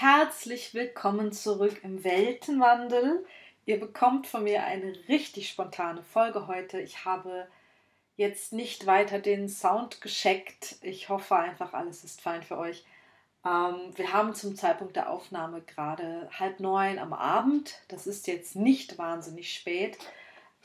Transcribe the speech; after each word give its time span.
Herzlich 0.00 0.72
willkommen 0.72 1.30
zurück 1.30 1.80
im 1.82 2.04
Weltenwandel. 2.04 3.22
Ihr 3.66 3.78
bekommt 3.78 4.26
von 4.26 4.44
mir 4.44 4.64
eine 4.64 4.94
richtig 5.08 5.50
spontane 5.50 6.02
Folge 6.02 6.46
heute. 6.46 6.80
Ich 6.80 7.04
habe 7.04 7.46
jetzt 8.16 8.54
nicht 8.54 8.86
weiter 8.86 9.18
den 9.18 9.50
Sound 9.50 10.00
gescheckt. 10.00 10.76
Ich 10.80 11.10
hoffe 11.10 11.36
einfach, 11.36 11.74
alles 11.74 12.02
ist 12.02 12.22
fein 12.22 12.42
für 12.42 12.56
euch. 12.56 12.82
Ähm, 13.44 13.92
wir 13.94 14.14
haben 14.14 14.34
zum 14.34 14.56
Zeitpunkt 14.56 14.96
der 14.96 15.10
Aufnahme 15.10 15.60
gerade 15.60 16.30
halb 16.32 16.60
neun 16.60 16.98
am 16.98 17.12
Abend. 17.12 17.74
Das 17.88 18.06
ist 18.06 18.26
jetzt 18.26 18.56
nicht 18.56 18.96
wahnsinnig 18.96 19.52
spät, 19.52 19.98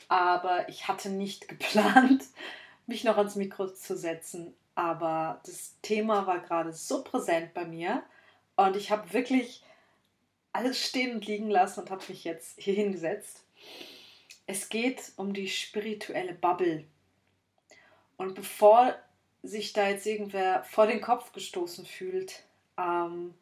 aber 0.08 0.66
ich 0.70 0.88
hatte 0.88 1.10
nicht 1.10 1.46
geplant, 1.48 2.24
mich 2.86 3.04
noch 3.04 3.18
ans 3.18 3.36
Mikro 3.36 3.66
zu 3.68 3.98
setzen. 3.98 4.56
Aber 4.74 5.42
das 5.44 5.76
Thema 5.82 6.26
war 6.26 6.38
gerade 6.38 6.72
so 6.72 7.04
präsent 7.04 7.52
bei 7.52 7.66
mir 7.66 8.02
und 8.56 8.76
ich 8.76 8.90
habe 8.90 9.12
wirklich 9.12 9.62
alles 10.52 10.84
stehen 10.84 11.14
und 11.14 11.26
liegen 11.26 11.50
lassen 11.50 11.80
und 11.80 11.90
habe 11.90 12.04
mich 12.08 12.24
jetzt 12.24 12.58
hier 12.58 12.74
hingesetzt. 12.74 13.44
Es 14.46 14.68
geht 14.68 15.12
um 15.16 15.34
die 15.34 15.48
spirituelle 15.48 16.34
Bubble. 16.34 16.84
Und 18.16 18.34
bevor 18.34 18.94
sich 19.42 19.72
da 19.72 19.88
jetzt 19.88 20.06
irgendwer 20.06 20.64
vor 20.64 20.86
den 20.86 21.00
Kopf 21.00 21.32
gestoßen 21.32 21.84
fühlt, 21.84 22.44
ähm, 22.78 23.34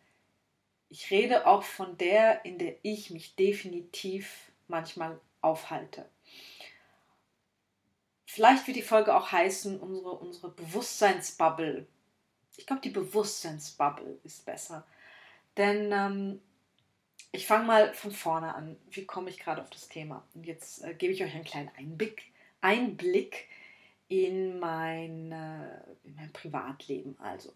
ich 0.89 1.11
rede 1.11 1.47
auch 1.47 1.63
von 1.63 1.97
der, 1.99 2.45
in 2.45 2.59
der 2.59 2.77
ich 2.83 3.11
mich 3.11 3.37
definitiv 3.37 4.51
manchmal 4.69 5.21
aufhalte. 5.41 6.09
Vielleicht 8.27 8.67
wird 8.67 8.77
die 8.77 8.83
Folge 8.83 9.15
auch 9.15 9.31
heißen, 9.31 9.79
unsere, 9.79 10.11
unsere 10.11 10.49
Bewusstseinsbubble. 10.51 11.87
Ich 12.57 12.67
glaube, 12.67 12.83
die 12.83 12.91
Bewusstseinsbubble 12.91 14.19
ist 14.25 14.45
besser. 14.45 14.85
Denn 15.57 15.93
ähm, 15.93 16.41
ich 17.33 17.47
fange 17.47 17.67
mal 17.67 17.95
von 17.95 18.13
vorne 18.13 18.55
an. 18.55 18.77
Wie 18.91 19.05
komme 19.05 19.31
ich 19.31 19.39
gerade 19.39 19.63
auf 19.63 19.71
das 19.71 19.89
Thema? 19.89 20.25
Und 20.35 20.47
jetzt 20.47 20.85
äh, 20.85 20.95
gebe 20.95 21.13
ich 21.13 21.23
euch 21.23 21.35
einen 21.35 21.45
kleinen 21.45 21.71
Einblick, 21.77 22.33
Einblick 22.61 23.49
in, 24.09 24.59
mein, 24.59 25.33
äh, 25.33 25.81
in 26.05 26.15
mein 26.17 26.33
Privatleben. 26.33 27.17
Also, 27.19 27.53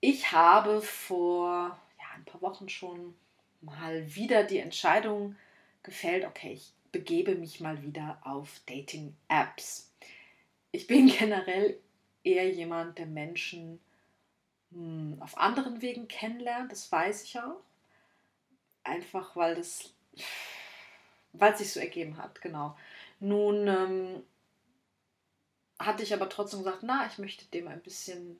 ich 0.00 0.32
habe 0.32 0.82
vor 0.82 1.78
ja, 1.98 2.04
ein 2.16 2.24
paar 2.24 2.42
Wochen 2.42 2.68
schon 2.68 3.14
mal 3.60 4.14
wieder 4.14 4.44
die 4.44 4.58
Entscheidung 4.58 5.36
gefällt, 5.82 6.24
okay, 6.24 6.52
ich 6.52 6.72
begebe 6.92 7.34
mich 7.34 7.60
mal 7.60 7.82
wieder 7.82 8.20
auf 8.24 8.60
Dating-Apps. 8.66 9.90
Ich 10.72 10.86
bin 10.86 11.06
generell 11.18 11.78
eher 12.24 12.48
jemand, 12.50 12.98
der 12.98 13.06
Menschen 13.06 13.80
auf 15.18 15.36
anderen 15.36 15.82
Wegen 15.82 16.06
kennenlernt, 16.08 16.70
das 16.70 16.90
weiß 16.90 17.24
ich 17.24 17.38
auch. 17.38 17.60
Einfach 18.84 19.34
weil 19.36 19.56
das, 19.56 19.92
weil 21.32 21.52
es 21.52 21.58
sich 21.58 21.72
so 21.72 21.80
ergeben 21.80 22.16
hat, 22.16 22.40
genau. 22.40 22.76
Nun 23.18 23.66
ähm, 23.66 24.22
hatte 25.78 26.02
ich 26.02 26.14
aber 26.14 26.28
trotzdem 26.28 26.60
gesagt, 26.60 26.82
na, 26.82 27.06
ich 27.06 27.18
möchte 27.18 27.46
dem 27.46 27.68
ein 27.68 27.82
bisschen 27.82 28.38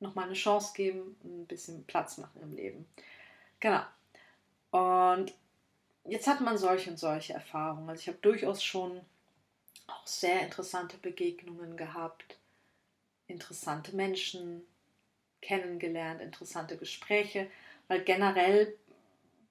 nochmal 0.00 0.26
eine 0.26 0.34
Chance 0.34 0.72
geben, 0.74 1.16
ein 1.24 1.46
bisschen 1.46 1.84
Platz 1.86 2.18
machen 2.18 2.42
im 2.42 2.54
Leben. 2.54 2.86
Genau. 3.60 3.82
Und 4.70 5.32
jetzt 6.04 6.26
hat 6.26 6.40
man 6.40 6.58
solche 6.58 6.90
und 6.90 6.98
solche 6.98 7.32
Erfahrungen. 7.32 7.88
Also 7.88 8.00
ich 8.00 8.08
habe 8.08 8.18
durchaus 8.18 8.62
schon 8.62 9.00
auch 9.86 10.06
sehr 10.06 10.42
interessante 10.42 10.98
Begegnungen 10.98 11.76
gehabt, 11.76 12.38
interessante 13.26 13.94
Menschen 13.94 14.62
kennengelernt, 15.44 16.20
interessante 16.20 16.76
Gespräche, 16.76 17.50
weil 17.88 18.02
generell 18.02 18.74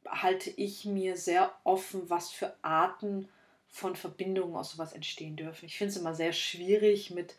halte 0.08 0.50
ich 0.50 0.86
mir 0.86 1.16
sehr 1.16 1.54
offen, 1.64 2.10
was 2.10 2.32
für 2.32 2.56
Arten 2.62 3.30
von 3.70 3.96
Verbindungen 3.96 4.56
aus 4.56 4.72
sowas 4.72 4.94
entstehen 4.94 5.36
dürfen. 5.36 5.66
Ich 5.66 5.78
finde 5.78 5.92
es 5.92 5.98
immer 5.98 6.14
sehr 6.14 6.34
schwierig, 6.34 7.12
mit, 7.12 7.36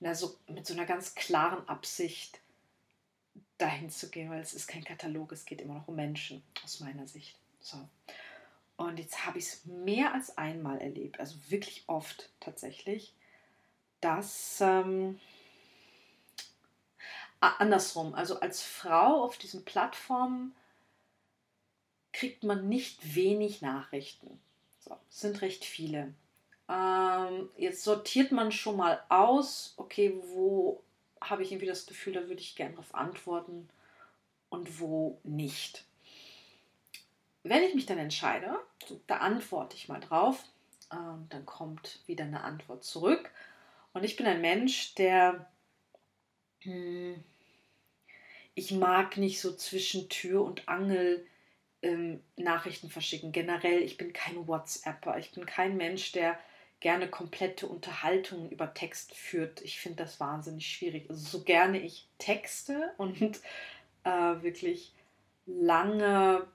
na, 0.00 0.14
so, 0.14 0.36
mit 0.48 0.66
so 0.66 0.74
einer 0.74 0.86
ganz 0.86 1.14
klaren 1.14 1.66
Absicht 1.68 2.40
dahin 3.58 3.90
zu 3.90 4.10
gehen, 4.10 4.30
weil 4.30 4.40
es 4.40 4.54
ist 4.54 4.66
kein 4.66 4.84
Katalog, 4.84 5.32
es 5.32 5.44
geht 5.44 5.60
immer 5.60 5.74
noch 5.74 5.88
um 5.88 5.96
Menschen, 5.96 6.42
aus 6.64 6.80
meiner 6.80 7.06
Sicht. 7.06 7.38
So. 7.60 7.78
Und 8.76 8.98
jetzt 8.98 9.24
habe 9.24 9.38
ich 9.38 9.46
es 9.46 9.64
mehr 9.64 10.12
als 10.12 10.36
einmal 10.36 10.80
erlebt, 10.80 11.20
also 11.20 11.36
wirklich 11.48 11.84
oft 11.86 12.30
tatsächlich, 12.40 13.14
dass 14.00 14.60
ähm, 14.60 15.20
andersrum, 17.58 18.14
also 18.14 18.40
als 18.40 18.62
Frau 18.62 19.22
auf 19.22 19.38
diesen 19.38 19.64
Plattformen 19.64 20.54
kriegt 22.12 22.44
man 22.44 22.68
nicht 22.68 23.14
wenig 23.14 23.62
Nachrichten. 23.62 24.40
So, 24.80 24.96
es 25.10 25.20
sind 25.20 25.42
recht 25.42 25.64
viele. 25.64 26.14
Ähm, 26.68 27.50
jetzt 27.56 27.84
sortiert 27.84 28.32
man 28.32 28.52
schon 28.52 28.76
mal 28.76 29.02
aus, 29.08 29.74
okay, 29.76 30.14
wo 30.28 30.82
habe 31.20 31.42
ich 31.42 31.52
irgendwie 31.52 31.66
das 31.66 31.86
Gefühl, 31.86 32.12
da 32.12 32.20
würde 32.28 32.40
ich 32.40 32.56
gerne 32.56 32.72
darauf 32.72 32.94
antworten 32.94 33.68
und 34.48 34.80
wo 34.80 35.18
nicht. 35.24 35.84
Wenn 37.42 37.62
ich 37.62 37.74
mich 37.74 37.86
dann 37.86 37.98
entscheide, 37.98 38.58
da 39.06 39.18
antworte 39.18 39.76
ich 39.76 39.88
mal 39.88 40.00
drauf, 40.00 40.44
ähm, 40.92 41.26
dann 41.30 41.44
kommt 41.44 42.00
wieder 42.06 42.24
eine 42.24 42.42
Antwort 42.42 42.84
zurück. 42.84 43.30
Und 43.92 44.04
ich 44.04 44.16
bin 44.16 44.26
ein 44.26 44.40
Mensch, 44.40 44.94
der 44.94 45.46
hm, 46.60 47.22
ich 48.54 48.70
mag 48.70 49.16
nicht 49.16 49.40
so 49.40 49.54
zwischen 49.54 50.08
Tür 50.08 50.42
und 50.44 50.68
Angel 50.68 51.26
ähm, 51.82 52.20
Nachrichten 52.36 52.90
verschicken. 52.90 53.32
Generell, 53.32 53.82
ich 53.82 53.96
bin 53.96 54.12
kein 54.12 54.46
WhatsApper. 54.46 55.18
Ich 55.18 55.32
bin 55.32 55.44
kein 55.46 55.76
Mensch, 55.76 56.12
der 56.12 56.38
gerne 56.80 57.08
komplette 57.08 57.66
Unterhaltungen 57.66 58.50
über 58.50 58.74
Text 58.74 59.14
führt. 59.14 59.62
Ich 59.62 59.80
finde 59.80 60.04
das 60.04 60.20
wahnsinnig 60.20 60.66
schwierig. 60.66 61.08
Also 61.08 61.38
so 61.38 61.44
gerne 61.44 61.80
ich 61.80 62.08
Texte 62.18 62.92
und 62.96 63.40
äh, 64.04 64.10
wirklich 64.42 64.92
lange 65.46 66.46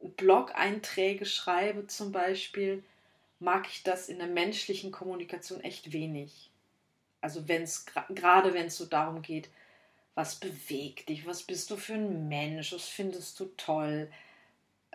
Blog-Einträge 0.00 1.26
schreibe 1.26 1.86
zum 1.86 2.12
Beispiel, 2.12 2.84
mag 3.40 3.66
ich 3.68 3.82
das 3.82 4.08
in 4.08 4.18
der 4.18 4.28
menschlichen 4.28 4.92
Kommunikation 4.92 5.60
echt 5.60 5.92
wenig. 5.92 6.50
Also 7.20 7.48
wenn 7.48 7.62
es 7.62 7.86
gerade 8.10 8.54
wenn 8.54 8.66
es 8.66 8.76
so 8.76 8.84
darum 8.84 9.22
geht, 9.22 9.48
was 10.14 10.36
bewegt 10.36 11.08
dich, 11.08 11.26
was 11.26 11.42
bist 11.42 11.70
du 11.70 11.76
für 11.76 11.94
ein 11.94 12.28
Mensch, 12.28 12.72
was 12.72 12.86
findest 12.86 13.38
du 13.40 13.46
toll, 13.56 14.10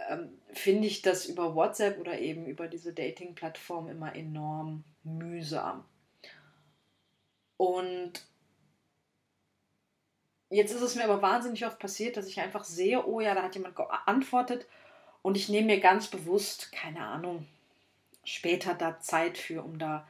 ähm, 0.07 0.29
finde 0.53 0.87
ich 0.87 1.01
das 1.01 1.25
über 1.25 1.55
WhatsApp 1.55 1.99
oder 1.99 2.19
eben 2.19 2.45
über 2.45 2.67
diese 2.67 2.93
Dating-Plattform 2.93 3.89
immer 3.89 4.15
enorm 4.15 4.83
mühsam. 5.03 5.83
Und 7.57 8.25
jetzt 10.49 10.71
ist 10.71 10.81
es 10.81 10.95
mir 10.95 11.03
aber 11.03 11.21
wahnsinnig 11.21 11.65
oft 11.65 11.79
passiert, 11.79 12.15
dass 12.15 12.27
ich 12.27 12.39
einfach 12.39 12.63
sehe, 12.63 13.05
oh 13.05 13.19
ja, 13.19 13.35
da 13.35 13.43
hat 13.43 13.55
jemand 13.55 13.75
geantwortet 13.75 14.65
und 15.21 15.35
ich 15.35 15.49
nehme 15.49 15.67
mir 15.67 15.79
ganz 15.81 16.07
bewusst, 16.07 16.71
keine 16.71 17.05
Ahnung, 17.05 17.45
später 18.23 18.73
da 18.73 18.99
Zeit 18.99 19.37
für, 19.37 19.63
um 19.63 19.79
da 19.79 20.07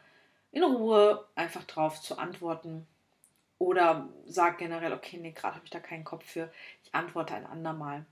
in 0.52 0.64
Ruhe 0.64 1.26
einfach 1.36 1.64
drauf 1.64 2.02
zu 2.02 2.18
antworten. 2.18 2.88
Oder 3.60 4.10
sage 4.26 4.58
generell, 4.58 4.94
okay, 4.94 5.18
nee, 5.18 5.32
gerade 5.32 5.56
habe 5.56 5.66
ich 5.66 5.72
da 5.72 5.80
keinen 5.80 6.06
Kopf 6.06 6.26
für, 6.26 6.52
ich 6.84 6.96
antworte 6.96 7.36
ein 7.36 7.46
andermal. 7.46 8.06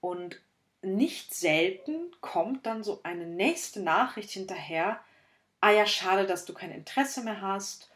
Und 0.00 0.40
nicht 0.82 1.34
selten 1.34 2.10
kommt 2.20 2.66
dann 2.66 2.82
so 2.82 3.00
eine 3.02 3.26
nächste 3.26 3.80
Nachricht 3.80 4.30
hinterher, 4.30 5.00
ah 5.60 5.70
ja, 5.70 5.86
schade, 5.86 6.26
dass 6.26 6.44
du 6.44 6.54
kein 6.54 6.72
Interesse 6.72 7.22
mehr 7.22 7.40
hast. 7.40 7.90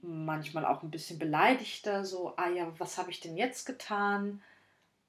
Manchmal 0.00 0.64
auch 0.64 0.82
ein 0.82 0.90
bisschen 0.90 1.18
beleidigter, 1.18 2.04
so, 2.04 2.34
ah 2.36 2.48
ja, 2.48 2.72
was 2.78 2.98
habe 2.98 3.10
ich 3.10 3.20
denn 3.20 3.36
jetzt 3.36 3.66
getan? 3.66 4.40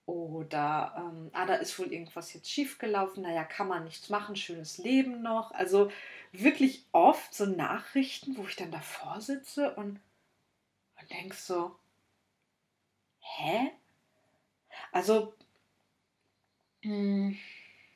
Oder, 0.08 0.96
ähm, 0.98 1.30
ah, 1.34 1.46
da 1.46 1.54
ist 1.56 1.78
wohl 1.78 1.94
irgendwas 1.94 2.34
jetzt 2.34 2.50
schiefgelaufen, 2.50 3.22
naja, 3.22 3.44
kann 3.44 3.68
man 3.68 3.84
nichts 3.84 4.10
machen, 4.10 4.36
schönes 4.36 4.80
Leben 4.80 5.22
noch. 5.22 5.52
Also 5.52 5.92
wirklich 6.32 6.84
oft 6.92 7.34
so 7.34 7.46
Nachrichten, 7.46 8.36
wo 8.36 8.44
ich 8.48 8.56
dann 8.56 8.72
davor 8.72 9.22
sitze 9.22 9.76
und, 9.76 10.00
und 11.10 11.18
denke 11.18 11.36
so, 11.36 11.76
hä? 13.20 13.72
Also, 14.92 15.34
mh, 16.84 16.92
hm, 16.92 17.38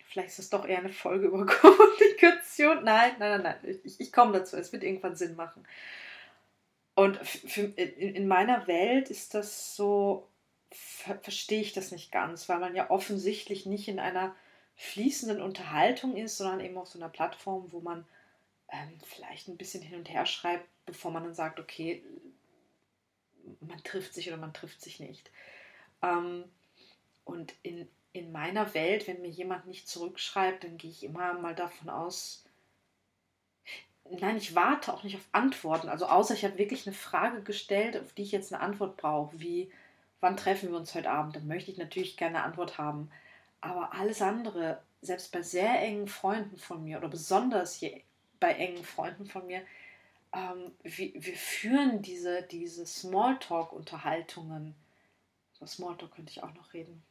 vielleicht 0.07 0.29
ist 0.29 0.39
es 0.39 0.49
doch 0.49 0.65
eher 0.65 0.79
eine 0.79 0.93
Folge 0.93 1.27
über 1.27 1.45
Kommunikation. 1.61 2.83
Nein, 2.83 3.15
nein, 3.19 3.41
nein, 3.41 3.57
nein, 3.61 3.79
ich, 3.83 3.99
ich 3.99 4.11
komme 4.11 4.33
dazu, 4.33 4.57
es 4.57 4.71
wird 4.71 4.83
irgendwann 4.83 5.15
Sinn 5.15 5.35
machen. 5.35 5.65
Und 6.95 7.17
für, 7.17 7.63
in, 7.63 8.15
in 8.15 8.27
meiner 8.27 8.67
Welt 8.67 9.09
ist 9.09 9.33
das 9.33 9.75
so, 9.75 10.27
ver 10.71 11.17
verstehe 11.19 11.61
ich 11.61 11.73
das 11.73 11.91
nicht 11.91 12.11
ganz, 12.11 12.47
weil 12.49 12.59
man 12.59 12.75
ja 12.75 12.89
offensichtlich 12.91 13.65
nicht 13.65 13.87
in 13.87 13.99
einer 13.99 14.35
fließenden 14.75 15.41
Unterhaltung 15.41 16.15
ist, 16.15 16.37
sondern 16.37 16.59
eben 16.59 16.77
auf 16.77 16.87
so 16.87 16.99
einer 16.99 17.09
Plattform, 17.09 17.71
wo 17.71 17.79
man 17.79 18.05
ähm, 18.71 18.99
vielleicht 19.03 19.47
ein 19.47 19.57
bisschen 19.57 19.81
hin 19.81 19.99
und 19.99 20.09
her 20.09 20.25
schreibt, 20.25 20.67
bevor 20.85 21.11
man 21.11 21.23
dann 21.23 21.33
sagt, 21.33 21.59
okay, 21.59 22.03
man 23.61 23.83
trifft 23.83 24.13
sich 24.13 24.27
oder 24.27 24.37
man 24.37 24.53
trifft 24.53 24.81
sich 24.81 24.99
nicht. 24.99 25.31
Ähm, 26.01 26.45
Und 27.25 27.53
in, 27.63 27.87
in 28.11 28.31
meiner 28.31 28.73
Welt, 28.73 29.07
wenn 29.07 29.21
mir 29.21 29.29
jemand 29.29 29.65
nicht 29.65 29.87
zurückschreibt, 29.87 30.63
dann 30.63 30.77
gehe 30.77 30.91
ich 30.91 31.03
immer 31.03 31.33
mal 31.33 31.55
davon 31.55 31.89
aus, 31.89 32.43
nein, 34.09 34.37
ich 34.37 34.55
warte 34.55 34.93
auch 34.93 35.03
nicht 35.03 35.15
auf 35.15 35.27
Antworten. 35.31 35.89
Also 35.89 36.05
außer 36.07 36.33
ich 36.33 36.43
habe 36.43 36.57
wirklich 36.57 36.85
eine 36.85 36.95
Frage 36.95 37.41
gestellt, 37.41 37.97
auf 37.97 38.13
die 38.13 38.23
ich 38.23 38.31
jetzt 38.31 38.53
eine 38.53 38.61
Antwort 38.61 38.97
brauche, 38.97 39.39
wie 39.39 39.71
wann 40.19 40.37
treffen 40.37 40.69
wir 40.69 40.77
uns 40.77 40.93
heute 40.95 41.09
Abend? 41.09 41.35
Dann 41.35 41.47
möchte 41.47 41.71
ich 41.71 41.77
natürlich 41.77 42.17
gerne 42.17 42.37
eine 42.37 42.45
Antwort 42.45 42.77
haben. 42.77 43.09
Aber 43.61 43.93
alles 43.93 44.21
andere, 44.21 44.81
selbst 45.01 45.31
bei 45.31 45.41
sehr 45.41 45.79
engen 45.81 46.07
Freunden 46.07 46.57
von 46.57 46.83
mir 46.83 46.97
oder 46.97 47.07
besonders 47.09 47.81
bei 48.39 48.53
engen 48.53 48.83
Freunden 48.83 49.25
von 49.25 49.47
mir, 49.47 49.61
ähm, 50.33 50.71
wir, 50.81 51.11
wir, 51.13 51.35
führen 51.35 52.01
diese, 52.01 52.41
diese 52.43 52.85
Smalltalk-Unterhaltungen. 52.85 54.75
Über 55.57 55.67
Smalltalk 55.67 56.15
könnte 56.15 56.31
ich 56.31 56.43
auch 56.43 56.53
noch 56.53 56.73
reden. 56.73 57.03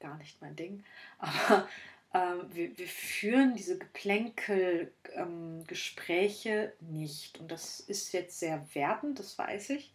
Gar 0.00 0.16
nicht 0.16 0.40
mein 0.40 0.56
Ding. 0.56 0.84
Aber 1.18 1.68
ähm, 2.14 2.46
wir, 2.52 2.78
wir, 2.78 2.88
führen 2.88 3.54
diese 3.54 3.78
Geplänkel-Gespräche 3.78 6.72
ähm, 6.80 6.92
nicht. 6.92 7.38
Und 7.38 7.52
das 7.52 7.80
ist 7.80 8.12
jetzt 8.12 8.38
sehr 8.38 8.66
wertend, 8.74 9.18
das 9.18 9.38
weiß 9.38 9.70
ich. 9.70 9.92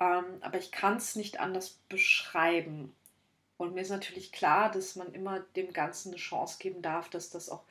Ähm, 0.00 0.24
aber 0.40 0.58
ich 0.58 0.72
kann 0.72 0.96
es 0.96 1.14
nicht 1.14 1.40
anders 1.40 1.78
beschreiben. 1.88 2.94
Und 3.58 3.74
mir 3.74 3.82
ist 3.82 3.90
natürlich 3.90 4.32
klar, 4.32 4.70
dass 4.70 4.96
man 4.96 5.12
immer 5.12 5.40
dem 5.56 5.72
Ganzen 5.72 6.08
eine 6.08 6.16
Chance 6.16 6.56
geben 6.58 6.82
darf, 6.82 7.08
dass 7.10 7.30
das 7.30 7.48
auch 7.48 7.62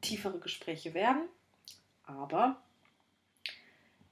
tiefere 0.00 0.38
Gespräche 0.38 0.94
werden. 0.94 1.28
Aber 2.04 2.56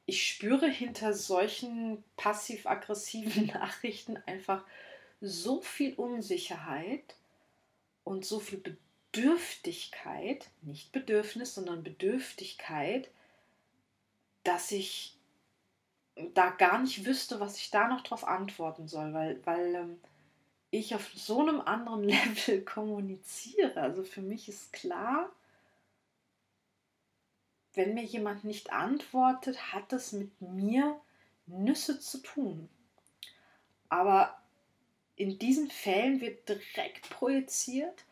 ich 0.06 0.26
spüre 0.28 0.68
hinter 0.68 1.12
solchen 1.12 2.02
passiv-aggressiven 2.16 3.46
Nachrichten 3.54 4.16
einfach 4.26 4.64
so 5.20 5.60
viel 5.60 5.94
Unsicherheit 5.94 7.16
und 8.04 8.24
so 8.24 8.38
viel 8.38 8.62
Bedürftigkeit, 9.12 10.48
nicht 10.62 10.92
Bedürfnis, 10.92 11.54
sondern 11.54 11.82
Bedürftigkeit, 11.82 13.10
dass 14.44 14.70
ich 14.70 15.16
da 16.34 16.50
gar 16.50 16.78
nicht 16.78 17.04
wüsste, 17.04 17.40
was 17.40 17.56
ich 17.58 17.70
da 17.70 17.88
noch 17.88 18.02
drauf 18.02 18.24
antworten 18.26 18.88
soll, 18.88 19.12
weil, 19.12 19.44
weil 19.44 19.74
ähm, 19.74 20.00
ich 20.70 20.94
auf 20.94 21.10
so 21.14 21.40
einem 21.40 21.60
anderen 21.60 22.04
Level 22.08 22.62
kommuniziere. 22.62 23.80
Also 23.80 24.04
für 24.04 24.22
mich 24.22 24.48
ist 24.48 24.72
klar, 24.72 25.30
wenn 27.76 27.94
mir 27.94 28.02
jemand 28.02 28.42
nicht 28.42 28.72
antwortet, 28.72 29.72
hat 29.72 29.92
es 29.92 30.12
mit 30.12 30.40
mir 30.40 30.98
Nüsse 31.46 32.00
zu 32.00 32.18
tun. 32.18 32.68
Aber 33.88 34.36
in 35.14 35.38
diesen 35.38 35.70
Fällen 35.70 36.20
wird 36.20 36.48
direkt 36.48 37.08
projiziert, 37.10 38.04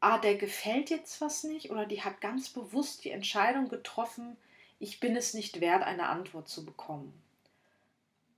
ah, 0.00 0.18
der 0.18 0.34
gefällt 0.34 0.90
jetzt 0.90 1.20
was 1.20 1.44
nicht 1.44 1.70
oder 1.70 1.86
die 1.86 2.02
hat 2.02 2.20
ganz 2.20 2.50
bewusst 2.50 3.04
die 3.04 3.10
Entscheidung 3.10 3.68
getroffen, 3.68 4.36
ich 4.78 5.00
bin 5.00 5.16
es 5.16 5.32
nicht 5.32 5.60
wert, 5.60 5.82
eine 5.82 6.08
Antwort 6.08 6.48
zu 6.48 6.66
bekommen. 6.66 7.14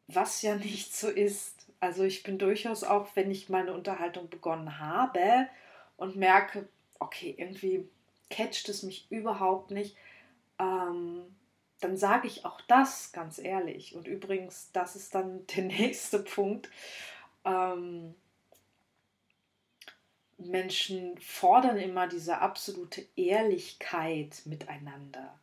Was 0.07 0.43
ja 0.43 0.55
nicht 0.55 0.95
so 0.95 1.09
ist. 1.09 1.67
Also 1.81 2.05
ich 2.05 2.23
bin 2.23 2.39
durchaus 2.39 2.85
auch, 2.85 3.09
wenn 3.15 3.31
ich 3.31 3.49
meine 3.49 3.73
Unterhaltung 3.73 4.29
begonnen 4.29 4.79
habe 4.79 5.49
und 5.97 6.17
merke, 6.17 6.69
okay, 6.99 7.35
irgendwie 7.37 7.89
catcht 8.31 8.69
es 8.69 8.83
mich 8.83 9.07
überhaupt 9.11 9.71
nicht, 9.71 9.97
ähm, 10.59 11.25
dann 11.81 11.97
sage 11.97 12.27
ich 12.27 12.45
auch 12.45 12.61
das 12.63 13.13
ganz 13.13 13.39
ehrlich. 13.39 13.95
Und 13.95 14.07
übrigens, 14.07 14.71
das 14.73 14.97
ist 14.97 15.15
dann 15.15 15.47
der 15.57 15.65
nächste 15.65 16.21
Punkt. 16.21 16.71
Ähm, 17.45 18.15
Menschen 20.39 21.19
fordern 21.19 21.79
immer 21.79 22.07
diese 22.07 22.39
absolute 22.39 23.05
Ehrlichkeit 23.17 24.43
miteinander. 24.45 25.39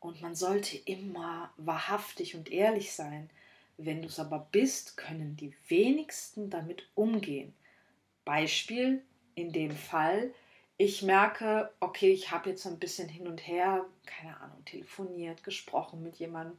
Und 0.00 0.22
man 0.22 0.34
sollte 0.34 0.76
immer 0.76 1.52
wahrhaftig 1.56 2.34
und 2.34 2.50
ehrlich 2.50 2.92
sein. 2.92 3.30
Wenn 3.76 4.02
du 4.02 4.08
es 4.08 4.18
aber 4.18 4.48
bist, 4.50 4.96
können 4.96 5.36
die 5.36 5.54
wenigsten 5.68 6.50
damit 6.50 6.88
umgehen. 6.94 7.54
Beispiel 8.24 9.02
in 9.34 9.52
dem 9.52 9.72
Fall, 9.72 10.32
ich 10.78 11.02
merke, 11.02 11.70
okay, 11.80 12.10
ich 12.10 12.30
habe 12.30 12.50
jetzt 12.50 12.66
ein 12.66 12.78
bisschen 12.78 13.08
hin 13.08 13.28
und 13.28 13.46
her, 13.46 13.84
keine 14.06 14.40
Ahnung, 14.40 14.64
telefoniert, 14.64 15.44
gesprochen 15.44 16.02
mit 16.02 16.16
jemandem 16.16 16.56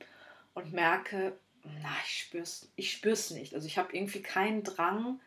und 0.54 0.74
merke, 0.74 1.38
na, 1.64 1.96
ich 2.06 2.20
spür's, 2.20 2.72
ich 2.76 2.92
spür's 2.92 3.32
nicht. 3.32 3.56
Also 3.56 3.66
ich 3.66 3.78
habe 3.78 3.96
irgendwie 3.96 4.22
keinen 4.22 4.64
Drang, 4.64 5.20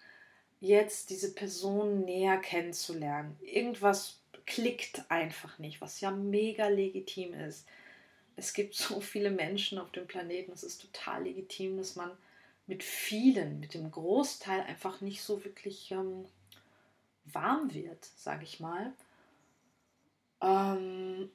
jetzt 0.60 1.10
diese 1.10 1.34
Person 1.34 2.04
näher 2.04 2.38
kennenzulernen. 2.38 3.36
Irgendwas 3.42 4.20
klickt 4.46 5.10
einfach 5.10 5.58
nicht, 5.58 5.80
was 5.80 6.00
ja 6.00 6.10
mega 6.10 6.68
legitim 6.68 7.34
ist 7.34 7.66
es 8.36 8.52
gibt 8.52 8.74
so 8.74 9.00
viele 9.00 9.30
Menschen 9.30 9.78
auf 9.78 9.92
dem 9.92 10.06
Planeten, 10.06 10.52
es 10.52 10.62
ist 10.62 10.80
total 10.80 11.24
legitim, 11.24 11.76
dass 11.76 11.96
man 11.96 12.10
mit 12.66 12.82
vielen, 12.82 13.60
mit 13.60 13.74
dem 13.74 13.90
Großteil 13.90 14.62
einfach 14.62 15.00
nicht 15.00 15.22
so 15.22 15.44
wirklich 15.44 15.90
ähm, 15.90 16.24
warm 17.24 17.72
wird, 17.72 18.04
sage 18.16 18.44
ich 18.44 18.60
mal. 18.60 18.92
Ähm, 20.40 21.30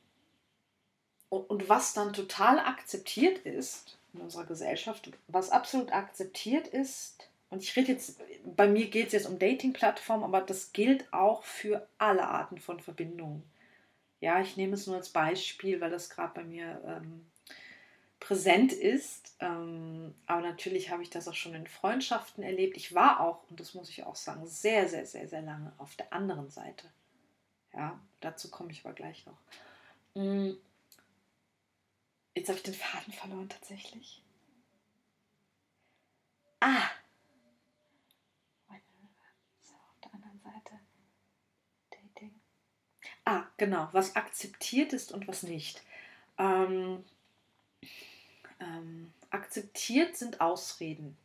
und, 1.29 1.69
was 1.69 1.93
dann 1.93 2.13
total 2.13 2.59
akzeptiert 2.59 3.39
ist 3.39 3.97
in 4.13 4.21
unserer 4.21 4.45
Gesellschaft, 4.45 5.11
was 5.27 5.49
absolut 5.49 5.91
akzeptiert 5.91 6.67
ist, 6.67 7.29
und 7.49 7.63
ich 7.63 7.75
rede 7.77 7.93
jetzt, 7.93 8.19
bei 8.43 8.67
mir 8.67 8.89
geht 8.89 9.07
es 9.07 9.13
jetzt 9.13 9.27
um 9.27 9.39
Dating-Plattformen, 9.39 10.23
aber 10.23 10.41
das 10.41 10.73
gilt 10.73 11.11
auch 11.13 11.43
für 11.43 11.87
alle 11.97 12.27
Arten 12.27 12.57
von 12.57 12.81
Verbindungen 12.81 13.43
ja, 14.19 14.41
ich 14.41 14.57
nehme 14.57 14.73
es 14.73 14.87
nur 14.87 14.95
als 14.95 15.09
Beispiel, 15.09 15.79
weil 15.79 15.91
das 15.91 16.09
gerade 16.09 16.33
bei 16.33 16.43
mir 16.43 16.81
ähm, 16.85 17.25
präsent 18.27 18.73
ist. 18.73 19.35
Ähm, 19.39 20.13
aber 20.25 20.41
natürlich 20.41 20.89
habe 20.89 21.01
ich 21.01 21.09
das 21.09 21.29
auch 21.29 21.33
schon 21.33 21.55
in 21.55 21.65
Freundschaften 21.65 22.43
erlebt. 22.43 22.75
Ich 22.75 22.93
war 22.93 23.21
auch, 23.21 23.49
und 23.49 23.59
das 23.59 23.73
muss 23.73 23.89
ich 23.89 24.03
auch 24.03 24.17
sagen, 24.17 24.45
sehr, 24.45 24.89
sehr, 24.89 25.05
sehr, 25.05 25.29
sehr 25.29 25.41
lange 25.41 25.71
auf 25.77 25.95
der 25.95 26.11
anderen 26.11 26.49
Seite. 26.49 26.91
Ja, 27.73 27.97
dazu 28.19 28.49
komme 28.49 28.71
ich 28.71 28.83
aber 28.83 28.93
gleich 28.93 29.25
noch. 29.25 29.37
Hm. 30.15 30.57
Jetzt 32.35 32.49
habe 32.49 32.57
ich 32.57 32.63
den 32.63 32.73
Faden 32.73 33.13
verloren 33.13 33.47
tatsächlich. 33.49 34.21
Ah, 36.59 36.89
Ah, 43.29 43.43
genau, 43.57 43.89
was 43.91 44.15
akzeptiert 44.15 44.93
ist 44.93 45.11
und 45.11 45.27
was 45.27 45.43
nicht. 45.43 45.83
Ähm, 46.37 47.03
ähm, 48.59 49.13
akzeptiert 49.29 50.15
sind 50.15 50.41
Ausreden. 50.41 51.17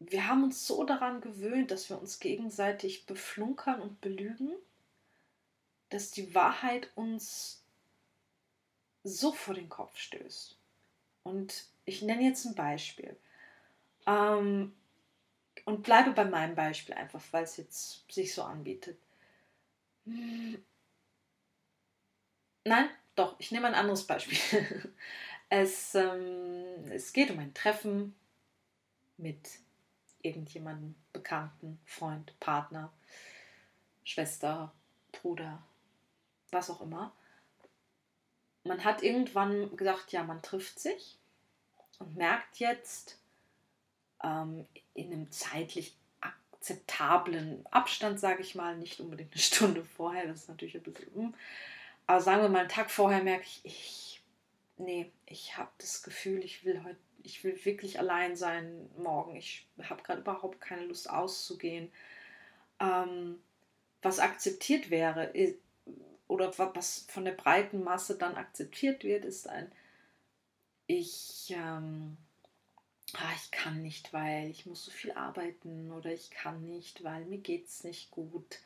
Wir 0.00 0.28
haben 0.28 0.44
uns 0.44 0.66
so 0.66 0.84
daran 0.84 1.20
gewöhnt, 1.20 1.70
dass 1.70 1.90
wir 1.90 2.00
uns 2.00 2.20
gegenseitig 2.20 3.06
beflunkern 3.06 3.80
und 3.80 4.00
belügen, 4.00 4.52
dass 5.88 6.10
die 6.10 6.34
Wahrheit 6.34 6.90
uns 6.94 7.62
so 9.02 9.32
vor 9.32 9.54
den 9.54 9.68
Kopf 9.68 9.96
stößt. 9.96 10.56
Und 11.24 11.66
ich 11.84 12.02
nenne 12.02 12.22
jetzt 12.22 12.44
ein 12.44 12.54
Beispiel. 12.54 13.16
Ähm, 14.06 14.72
und 15.64 15.82
bleibe 15.82 16.12
bei 16.12 16.24
meinem 16.24 16.54
Beispiel 16.54 16.94
einfach, 16.94 17.22
weil 17.32 17.44
es 17.44 17.56
jetzt 17.56 18.10
sich 18.10 18.34
so 18.34 18.42
anbietet. 18.42 18.98
Nein, 22.64 22.88
doch, 23.18 23.34
ich 23.38 23.50
nehme 23.50 23.66
ein 23.66 23.74
anderes 23.74 24.06
Beispiel. 24.06 24.38
Es, 25.50 25.94
ähm, 25.94 26.90
es 26.90 27.14
geht 27.14 27.30
um 27.30 27.38
ein 27.38 27.54
Treffen 27.54 28.14
mit 29.16 29.48
irgendjemandem, 30.20 30.94
Bekannten, 31.14 31.80
Freund, 31.86 32.38
Partner, 32.38 32.92
Schwester, 34.04 34.74
Bruder, 35.10 35.62
was 36.50 36.68
auch 36.68 36.82
immer. 36.82 37.14
Man 38.64 38.84
hat 38.84 39.02
irgendwann 39.02 39.74
gesagt, 39.74 40.12
ja, 40.12 40.22
man 40.22 40.42
trifft 40.42 40.78
sich 40.78 41.16
und 41.98 42.14
merkt 42.14 42.58
jetzt 42.58 43.18
ähm, 44.22 44.66
in 44.92 45.12
einem 45.12 45.30
zeitlich 45.30 45.96
akzeptablen 46.20 47.64
Abstand, 47.70 48.20
sage 48.20 48.42
ich 48.42 48.54
mal, 48.54 48.76
nicht 48.76 49.00
unbedingt 49.00 49.32
eine 49.32 49.40
Stunde 49.40 49.82
vorher, 49.82 50.26
das 50.26 50.40
ist 50.40 50.48
natürlich 50.50 50.76
ein 50.76 50.82
bisschen, 50.82 51.08
um. 51.14 51.34
Aber 52.08 52.22
sagen 52.22 52.40
wir 52.40 52.48
mal, 52.48 52.60
einen 52.60 52.68
Tag 52.70 52.90
vorher 52.90 53.22
merke 53.22 53.44
ich, 53.44 53.60
ich, 53.64 54.22
nee, 54.78 55.12
ich 55.26 55.58
habe 55.58 55.70
das 55.76 56.02
Gefühl, 56.02 56.42
ich 56.42 56.64
will 56.64 56.82
heute, 56.82 56.96
ich 57.22 57.44
will 57.44 57.62
wirklich 57.66 57.98
allein 57.98 58.34
sein 58.34 58.88
morgen, 58.96 59.36
ich 59.36 59.68
habe 59.82 60.02
gerade 60.02 60.22
überhaupt 60.22 60.58
keine 60.58 60.86
Lust 60.86 61.10
auszugehen. 61.10 61.92
Ähm, 62.80 63.38
was 64.00 64.20
akzeptiert 64.20 64.88
wäre, 64.88 65.32
oder 66.28 66.56
was 66.56 67.00
von 67.10 67.26
der 67.26 67.32
breiten 67.32 67.84
Masse 67.84 68.16
dann 68.16 68.36
akzeptiert 68.36 69.04
wird, 69.04 69.26
ist 69.26 69.46
ein, 69.46 69.70
ich, 70.86 71.54
ähm, 71.54 72.16
ah, 73.12 73.32
ich 73.36 73.50
kann 73.50 73.82
nicht, 73.82 74.14
weil 74.14 74.48
ich 74.48 74.64
muss 74.64 74.86
so 74.86 74.90
viel 74.90 75.12
arbeiten 75.12 75.92
oder 75.92 76.10
ich 76.10 76.30
kann 76.30 76.64
nicht, 76.64 77.04
weil 77.04 77.26
mir 77.26 77.38
geht 77.38 77.66
es 77.66 77.84
nicht 77.84 78.10
gut, 78.10 78.60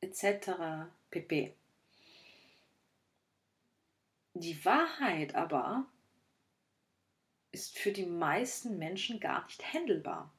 etc. 0.00 0.88
pp. 1.10 1.52
Die 4.34 4.64
Wahrheit 4.64 5.36
aber 5.36 5.86
ist 7.52 7.78
für 7.78 7.92
die 7.92 8.06
meisten 8.06 8.78
Menschen 8.78 9.20
gar 9.20 9.44
nicht 9.44 9.72
händelbar. 9.72 10.32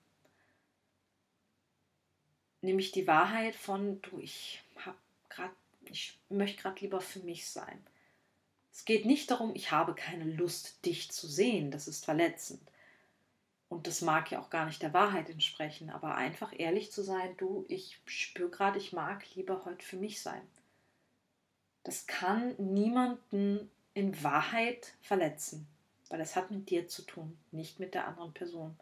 Nämlich 2.61 2.91
die 2.91 3.07
Wahrheit 3.07 3.55
von, 3.55 4.01
du, 4.01 4.19
ich 4.19 4.61
habe 4.75 4.97
gerade, 5.29 5.55
ich 5.85 6.19
möchte 6.27 6.61
gerade 6.61 6.81
lieber 6.81 6.99
für 6.99 7.19
mich 7.19 7.47
sein. 7.49 7.85
Es 8.73 8.83
geht 8.83 9.05
nicht 9.05 9.31
darum, 9.31 9.55
ich 9.55 9.71
habe 9.71 9.95
keine 9.95 10.25
Lust, 10.25 10.85
dich 10.85 11.09
zu 11.09 11.27
sehen, 11.27 11.71
das 11.71 11.87
ist 11.87 12.03
verletzend. 12.03 12.59
Und 13.69 13.87
das 13.87 14.01
mag 14.01 14.29
ja 14.29 14.41
auch 14.41 14.49
gar 14.49 14.65
nicht 14.65 14.81
der 14.81 14.93
Wahrheit 14.93 15.29
entsprechen, 15.29 15.89
aber 15.89 16.15
einfach 16.15 16.51
ehrlich 16.57 16.91
zu 16.91 17.01
sein, 17.01 17.37
du, 17.37 17.65
ich 17.69 17.97
spüre 18.05 18.49
gerade, 18.49 18.77
ich 18.77 18.91
mag 18.91 19.23
lieber 19.35 19.63
heute 19.63 19.85
für 19.85 19.95
mich 19.95 20.21
sein. 20.21 20.41
Das 21.83 22.07
kann 22.07 22.55
niemanden 22.57 23.71
in 23.95 24.23
Wahrheit 24.23 24.93
verletzen, 25.01 25.67
weil 26.09 26.21
es 26.21 26.35
hat 26.35 26.51
mit 26.51 26.69
dir 26.69 26.87
zu 26.87 27.01
tun, 27.01 27.35
nicht 27.51 27.79
mit 27.79 27.95
der 27.95 28.07
anderen 28.07 28.33
Person. 28.33 28.77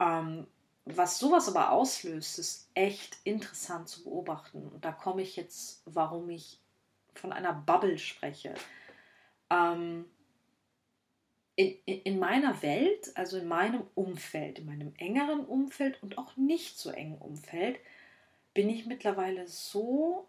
Ähm, 0.00 0.48
was 0.86 1.18
sowas 1.18 1.48
aber 1.48 1.70
auslöst, 1.70 2.38
ist 2.38 2.68
echt 2.74 3.18
interessant 3.24 3.88
zu 3.88 4.04
beobachten. 4.04 4.66
Und 4.68 4.84
da 4.84 4.92
komme 4.92 5.22
ich 5.22 5.36
jetzt, 5.36 5.82
warum 5.84 6.30
ich 6.30 6.58
von 7.14 7.32
einer 7.32 7.52
Bubble 7.52 7.98
spreche. 7.98 8.54
Ähm, 9.50 10.06
in, 11.56 11.76
in, 11.84 12.02
in 12.02 12.18
meiner 12.18 12.62
Welt, 12.62 13.16
also 13.16 13.36
in 13.38 13.48
meinem 13.48 13.82
Umfeld, 13.94 14.58
in 14.58 14.66
meinem 14.66 14.94
engeren 14.96 15.44
Umfeld 15.44 16.02
und 16.02 16.18
auch 16.18 16.36
nicht 16.36 16.78
so 16.78 16.90
engen 16.90 17.18
Umfeld, 17.18 17.78
bin 18.54 18.70
ich 18.70 18.86
mittlerweile 18.86 19.46
so 19.46 20.26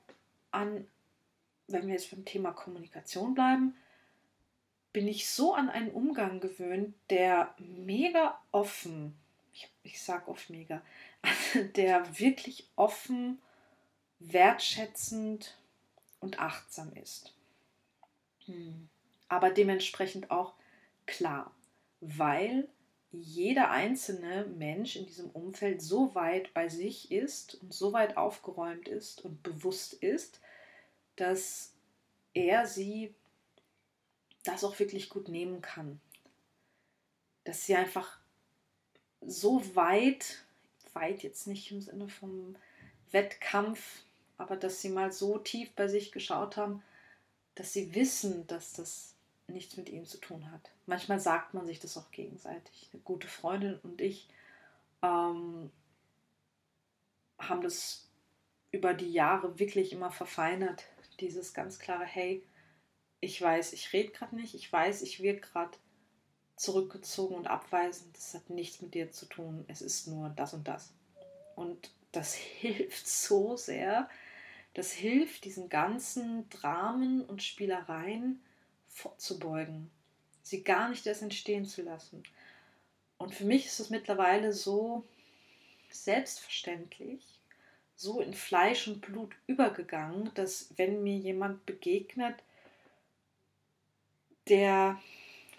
an, 0.51 0.87
wenn 1.67 1.87
wir 1.87 1.93
jetzt 1.93 2.11
beim 2.11 2.25
Thema 2.25 2.51
Kommunikation 2.51 3.33
bleiben, 3.33 3.75
bin 4.93 5.07
ich 5.07 5.29
so 5.29 5.53
an 5.53 5.69
einen 5.69 5.91
Umgang 5.91 6.39
gewöhnt, 6.39 6.95
der 7.09 7.53
mega 7.59 8.41
offen, 8.51 9.17
ich, 9.53 9.69
ich 9.83 10.01
sage 10.01 10.27
oft 10.27 10.49
mega, 10.49 10.81
der 11.75 12.19
wirklich 12.19 12.67
offen, 12.75 13.39
wertschätzend 14.19 15.57
und 16.19 16.39
achtsam 16.39 16.91
ist. 16.93 17.33
Hm. 18.45 18.89
Aber 19.27 19.51
dementsprechend 19.51 20.31
auch 20.31 20.53
klar, 21.05 21.53
weil 21.99 22.67
jeder 23.11 23.71
einzelne 23.71 24.45
Mensch 24.45 24.95
in 24.95 25.05
diesem 25.05 25.29
Umfeld 25.31 25.81
so 25.81 26.13
weit 26.15 26.53
bei 26.53 26.69
sich 26.69 27.11
ist 27.11 27.55
und 27.55 27.73
so 27.73 27.93
weit 27.93 28.17
aufgeräumt 28.17 28.87
ist 28.87 29.23
und 29.23 29.43
bewusst 29.43 29.93
ist, 29.93 30.39
dass 31.17 31.73
er 32.33 32.65
sie 32.65 33.13
das 34.43 34.63
auch 34.63 34.79
wirklich 34.79 35.09
gut 35.09 35.27
nehmen 35.27 35.61
kann. 35.61 35.99
Dass 37.43 37.65
sie 37.65 37.75
einfach 37.75 38.19
so 39.21 39.75
weit, 39.75 40.45
weit 40.93 41.23
jetzt 41.23 41.47
nicht 41.47 41.71
im 41.71 41.81
Sinne 41.81 42.07
vom 42.07 42.55
Wettkampf, 43.11 44.03
aber 44.37 44.55
dass 44.55 44.81
sie 44.81 44.89
mal 44.89 45.11
so 45.11 45.37
tief 45.37 45.71
bei 45.73 45.87
sich 45.87 46.11
geschaut 46.11 46.55
haben, 46.57 46.83
dass 47.55 47.73
sie 47.73 47.93
wissen, 47.95 48.45
dass 48.47 48.73
das 48.73 49.15
nichts 49.47 49.77
mit 49.77 49.89
ihm 49.89 50.05
zu 50.05 50.19
tun 50.19 50.51
hat. 50.51 50.71
Manchmal 50.85 51.19
sagt 51.19 51.53
man 51.53 51.65
sich 51.65 51.79
das 51.79 51.97
auch 51.97 52.11
gegenseitig. 52.11 52.89
Eine 52.93 53.01
gute 53.01 53.27
Freundin 53.27 53.79
und 53.79 54.01
ich 54.01 54.27
ähm, 55.01 55.71
haben 57.39 57.61
das 57.61 58.07
über 58.71 58.93
die 58.93 59.11
Jahre 59.11 59.57
wirklich 59.59 59.93
immer 59.93 60.11
verfeinert. 60.11 60.85
Dieses 61.19 61.53
ganz 61.53 61.79
klare, 61.79 62.05
hey, 62.05 62.43
ich 63.19 63.41
weiß, 63.41 63.73
ich 63.73 63.93
rede 63.93 64.11
gerade 64.11 64.35
nicht, 64.35 64.53
ich 64.53 64.71
weiß, 64.71 65.01
ich 65.01 65.21
wirke 65.21 65.41
gerade 65.41 65.77
zurückgezogen 66.55 67.35
und 67.35 67.47
abweisend, 67.47 68.15
das 68.15 68.33
hat 68.33 68.49
nichts 68.49 68.81
mit 68.81 68.93
dir 68.93 69.11
zu 69.11 69.25
tun, 69.25 69.65
es 69.67 69.81
ist 69.81 70.07
nur 70.07 70.29
das 70.29 70.53
und 70.53 70.67
das. 70.67 70.93
Und 71.55 71.91
das 72.11 72.33
hilft 72.35 73.07
so 73.07 73.57
sehr, 73.57 74.09
das 74.73 74.91
hilft 74.91 75.45
diesen 75.45 75.69
ganzen 75.69 76.49
Dramen 76.49 77.25
und 77.25 77.41
Spielereien 77.41 78.43
vorzubeugen, 78.87 79.89
sie 80.43 80.63
gar 80.63 80.89
nicht 80.89 81.05
erst 81.05 81.21
entstehen 81.21 81.65
zu 81.65 81.81
lassen. 81.81 82.23
Und 83.17 83.33
für 83.33 83.45
mich 83.45 83.65
ist 83.65 83.79
es 83.79 83.89
mittlerweile 83.89 84.53
so 84.53 85.03
selbstverständlich, 85.89 87.36
so 87.97 88.21
in 88.21 88.33
Fleisch 88.33 88.87
und 88.87 89.01
Blut 89.01 89.35
übergegangen, 89.47 90.31
dass 90.35 90.69
wenn 90.77 91.03
mir 91.03 91.17
jemand 91.17 91.65
begegnet, 91.65 92.35
der, 94.47 95.01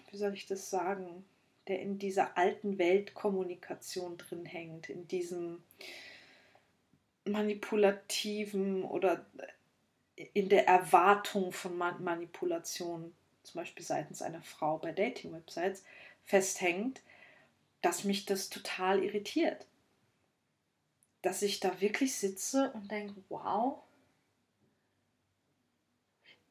wie 0.09 0.17
soll 0.17 0.33
ich 0.33 0.47
das 0.47 0.69
sagen, 0.69 1.25
der 1.67 1.81
in 1.81 1.99
dieser 1.99 2.37
alten 2.37 2.79
Weltkommunikation 2.79 4.17
drin 4.17 4.45
hängt, 4.45 4.89
in 4.89 5.07
diesem 5.07 5.61
manipulativen 7.25 8.83
oder 8.83 9.25
in 10.33 10.49
der 10.49 10.65
Erwartung 10.67 11.51
von 11.51 11.77
Manipulation, 11.77 13.13
zum 13.43 13.61
Beispiel 13.61 13.85
seitens 13.85 14.21
einer 14.21 14.41
Frau 14.41 14.77
bei 14.77 14.93
Dating-Websites, 14.93 15.83
festhängt, 16.25 17.01
dass 17.81 18.05
mich 18.05 18.25
das 18.25 18.49
total 18.49 19.03
irritiert. 19.03 19.65
Dass 21.21 21.41
ich 21.41 21.59
da 21.59 21.81
wirklich 21.81 22.15
sitze 22.15 22.71
und 22.73 22.89
denke, 22.91 23.15
wow, 23.29 23.81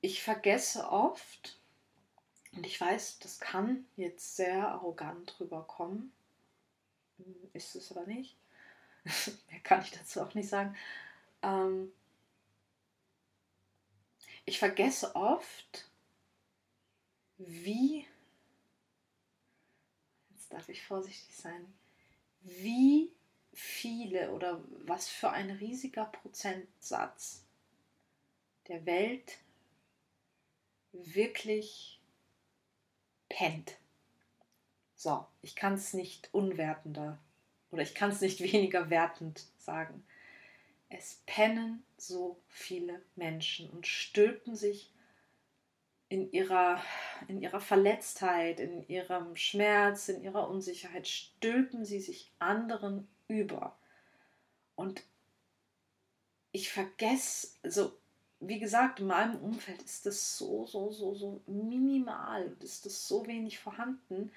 ich 0.01 0.23
vergesse 0.23 0.89
oft, 0.91 1.59
und 2.53 2.67
ich 2.67 2.81
weiß, 2.81 3.19
das 3.21 3.39
kann 3.39 3.87
jetzt 3.97 4.37
sehr 4.37 4.69
arrogant 4.69 5.39
rüberkommen. 5.39 6.13
Ist 7.53 7.77
es 7.77 7.91
aber 7.93 8.07
nicht. 8.07 8.37
Mehr 9.51 9.61
kann 9.63 9.83
ich 9.83 9.91
dazu 9.91 10.21
auch 10.21 10.35
nicht 10.35 10.49
sagen. 10.49 10.77
Ähm 11.43 11.93
ich 14.45 14.59
vergesse 14.59 15.15
oft, 15.15 15.91
wie, 17.37 18.07
jetzt 20.31 20.51
darf 20.53 20.69
ich 20.71 20.83
vorsichtig 20.83 21.37
sein, 21.37 21.75
wie 22.41 23.13
viele 23.59 24.31
oder 24.31 24.63
was 24.87 25.09
für 25.09 25.31
ein 25.31 25.51
riesiger 25.51 26.05
Prozentsatz 26.05 27.45
der 28.69 28.87
Welt 28.87 29.39
wirklich 30.93 32.01
pennt. 33.29 33.77
So, 34.95 35.27
ich 35.43 35.57
kann 35.57 35.75
es 35.75 35.93
nicht 35.93 36.29
unwertender 36.33 37.19
oder 37.71 37.83
ich 37.83 37.95
kann 37.95 38.11
es 38.11 38.21
nicht 38.21 38.41
weniger 38.53 38.91
wertend 38.91 39.45
sagen. 39.59 40.05
Es 40.89 41.21
pennen 41.27 41.83
so 41.97 42.41
viele 42.49 43.03
Menschen 43.17 43.69
und 43.71 43.87
stülpen 43.87 44.55
sich 44.55 44.93
in 46.09 46.31
ihrer, 46.33 46.83
in 47.27 47.43
ihrer 47.43 47.61
Verletztheit, 47.61 48.61
in 48.61 48.89
ihrem 48.89 49.37
Schmerz, 49.37 50.09
in 50.09 50.23
ihrer 50.23 50.49
Unsicherheit, 50.49 51.07
stülpen 51.07 51.85
sie 51.85 52.01
sich 52.01 52.33
anderen 52.39 53.07
über. 53.29 53.77
Und 54.77 55.03
ich 56.53 56.71
vergesse, 56.71 57.49
also 57.63 57.93
wie 58.41 58.59
gesagt, 58.59 59.01
in 59.01 59.07
meinem 59.09 59.37
Umfeld 59.37 59.83
ist 59.83 60.07
das 60.07 60.39
so, 60.39 60.67
so, 60.67 60.93
so, 60.93 61.15
so 61.15 61.41
minimal, 61.47 62.53
ist 62.61 62.87
das 62.87 63.07
so 63.07 63.27
wenig 63.27 63.59
vorhanden, 63.59 64.31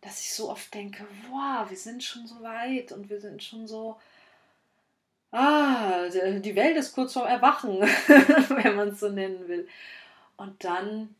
dass 0.00 0.20
ich 0.20 0.34
so 0.34 0.50
oft 0.50 0.72
denke, 0.74 1.06
wow, 1.30 1.68
wir 1.68 1.76
sind 1.76 2.02
schon 2.02 2.26
so 2.26 2.42
weit 2.42 2.92
und 2.92 3.08
wir 3.08 3.20
sind 3.20 3.42
schon 3.42 3.66
so, 3.66 3.98
ah, 5.30 6.08
die 6.08 6.56
Welt 6.56 6.76
ist 6.76 6.92
kurz 6.92 7.12
vorm 7.12 7.26
Erwachen, 7.28 7.80
wenn 7.80 8.76
man 8.76 8.88
es 8.88 9.00
so 9.00 9.08
nennen 9.08 9.46
will. 9.48 9.68
Und 10.36 10.62
dann, 10.64 11.14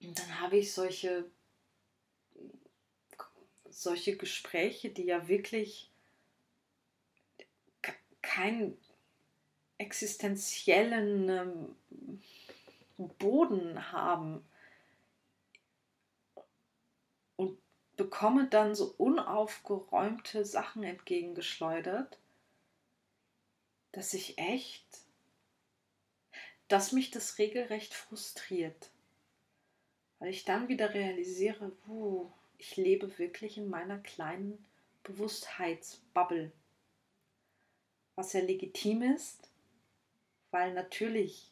dann 0.00 0.40
habe 0.40 0.58
ich 0.58 0.72
solche, 0.72 1.24
solche 3.72 4.16
Gespräche, 4.16 4.90
die 4.90 5.04
ja 5.04 5.28
wirklich 5.28 5.90
kein 8.22 8.78
existenziellen 9.78 11.28
ähm, 11.28 11.76
Boden 13.18 13.92
haben. 13.92 14.44
Und 17.36 17.58
bekomme 17.96 18.48
dann 18.48 18.74
so 18.74 18.94
unaufgeräumte 18.96 20.44
Sachen 20.44 20.82
entgegengeschleudert, 20.84 22.18
dass 23.90 24.14
ich 24.14 24.38
echt, 24.38 24.86
dass 26.68 26.92
mich 26.92 27.10
das 27.10 27.38
regelrecht 27.38 27.92
frustriert, 27.92 28.90
weil 30.20 30.30
ich 30.30 30.44
dann 30.44 30.68
wieder 30.68 30.94
realisiere, 30.94 31.72
uh, 31.88 32.30
ich 32.62 32.76
lebe 32.76 33.18
wirklich 33.18 33.58
in 33.58 33.68
meiner 33.68 33.98
kleinen 33.98 34.64
Bewusstheitsbubble. 35.02 36.52
Was 38.14 38.34
ja 38.34 38.40
legitim 38.40 39.02
ist, 39.02 39.50
weil 40.52 40.72
natürlich 40.72 41.50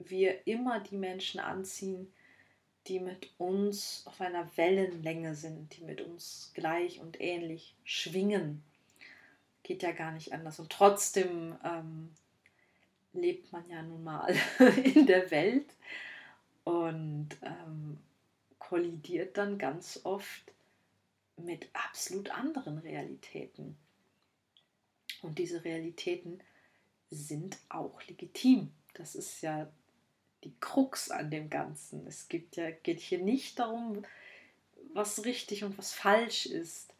wir 0.00 0.44
immer 0.48 0.80
die 0.80 0.96
Menschen 0.96 1.38
anziehen, 1.38 2.12
die 2.88 2.98
mit 2.98 3.30
uns 3.38 4.02
auf 4.06 4.20
einer 4.20 4.50
Wellenlänge 4.56 5.36
sind, 5.36 5.76
die 5.76 5.84
mit 5.84 6.00
uns 6.00 6.50
gleich 6.52 7.00
und 7.00 7.20
ähnlich 7.20 7.76
schwingen. 7.84 8.64
Geht 9.62 9.84
ja 9.84 9.92
gar 9.92 10.10
nicht 10.10 10.32
anders. 10.32 10.58
Und 10.58 10.72
trotzdem 10.72 11.56
ähm, 11.62 12.10
lebt 13.12 13.52
man 13.52 13.68
ja 13.68 13.82
nun 13.82 14.02
mal 14.02 14.34
in 14.94 15.06
der 15.06 15.30
Welt 15.30 15.76
und 16.64 17.28
ähm, 17.42 18.00
kollidiert 18.70 19.36
dann 19.36 19.58
ganz 19.58 19.98
oft 20.04 20.52
mit 21.36 21.68
absolut 21.72 22.30
anderen 22.30 22.78
Realitäten. 22.78 23.76
Und 25.22 25.40
diese 25.40 25.64
Realitäten 25.64 26.40
sind 27.10 27.58
auch 27.68 28.00
legitim. 28.06 28.70
Das 28.94 29.16
ist 29.16 29.40
ja 29.42 29.68
die 30.44 30.54
Krux 30.60 31.10
an 31.10 31.32
dem 31.32 31.50
Ganzen. 31.50 32.06
Es 32.06 32.28
gibt 32.28 32.54
ja, 32.54 32.70
geht 32.70 33.00
hier 33.00 33.18
nicht 33.18 33.58
darum, 33.58 34.04
was 34.94 35.24
richtig 35.24 35.64
und 35.64 35.76
was 35.76 35.92
falsch 35.92 36.46
ist. 36.46 36.94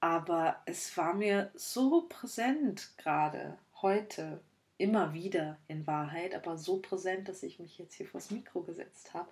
Aber 0.00 0.60
es 0.66 0.94
war 0.98 1.14
mir 1.14 1.50
so 1.54 2.02
präsent 2.10 2.90
gerade 2.98 3.56
heute, 3.80 4.42
immer 4.76 5.14
wieder 5.14 5.56
in 5.66 5.86
Wahrheit, 5.86 6.34
aber 6.34 6.58
so 6.58 6.76
präsent, 6.76 7.26
dass 7.28 7.42
ich 7.42 7.58
mich 7.58 7.78
jetzt 7.78 7.94
hier 7.94 8.06
vors 8.06 8.30
Mikro 8.30 8.60
gesetzt 8.60 9.14
habe, 9.14 9.30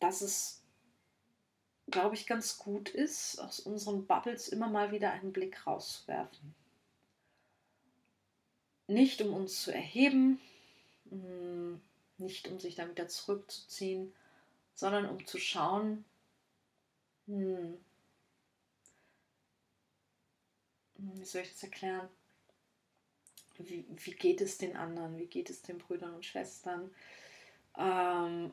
dass 0.00 0.20
es, 0.20 0.62
glaube 1.86 2.14
ich, 2.14 2.26
ganz 2.26 2.58
gut 2.58 2.88
ist, 2.88 3.38
aus 3.38 3.60
unseren 3.60 4.06
Bubbles 4.06 4.48
immer 4.48 4.68
mal 4.68 4.92
wieder 4.92 5.12
einen 5.12 5.32
Blick 5.32 5.66
rauszuwerfen. 5.66 6.54
Nicht 8.86 9.22
um 9.22 9.32
uns 9.32 9.62
zu 9.62 9.72
erheben, 9.72 10.40
hm, 11.08 11.80
nicht 12.18 12.48
um 12.48 12.60
sich 12.60 12.74
dann 12.74 12.90
wieder 12.90 13.08
zurückzuziehen, 13.08 14.12
sondern 14.74 15.06
um 15.08 15.26
zu 15.26 15.38
schauen, 15.38 16.04
hm, 17.26 17.78
wie 20.96 21.24
soll 21.24 21.42
ich 21.42 21.52
das 21.52 21.62
erklären? 21.62 22.08
Wie, 23.58 23.84
wie 23.88 24.12
geht 24.12 24.40
es 24.40 24.58
den 24.58 24.76
anderen? 24.76 25.18
Wie 25.18 25.26
geht 25.26 25.50
es 25.50 25.62
den 25.62 25.78
Brüdern 25.78 26.14
und 26.14 26.24
Schwestern? 26.24 26.90
Ähm, 27.76 28.52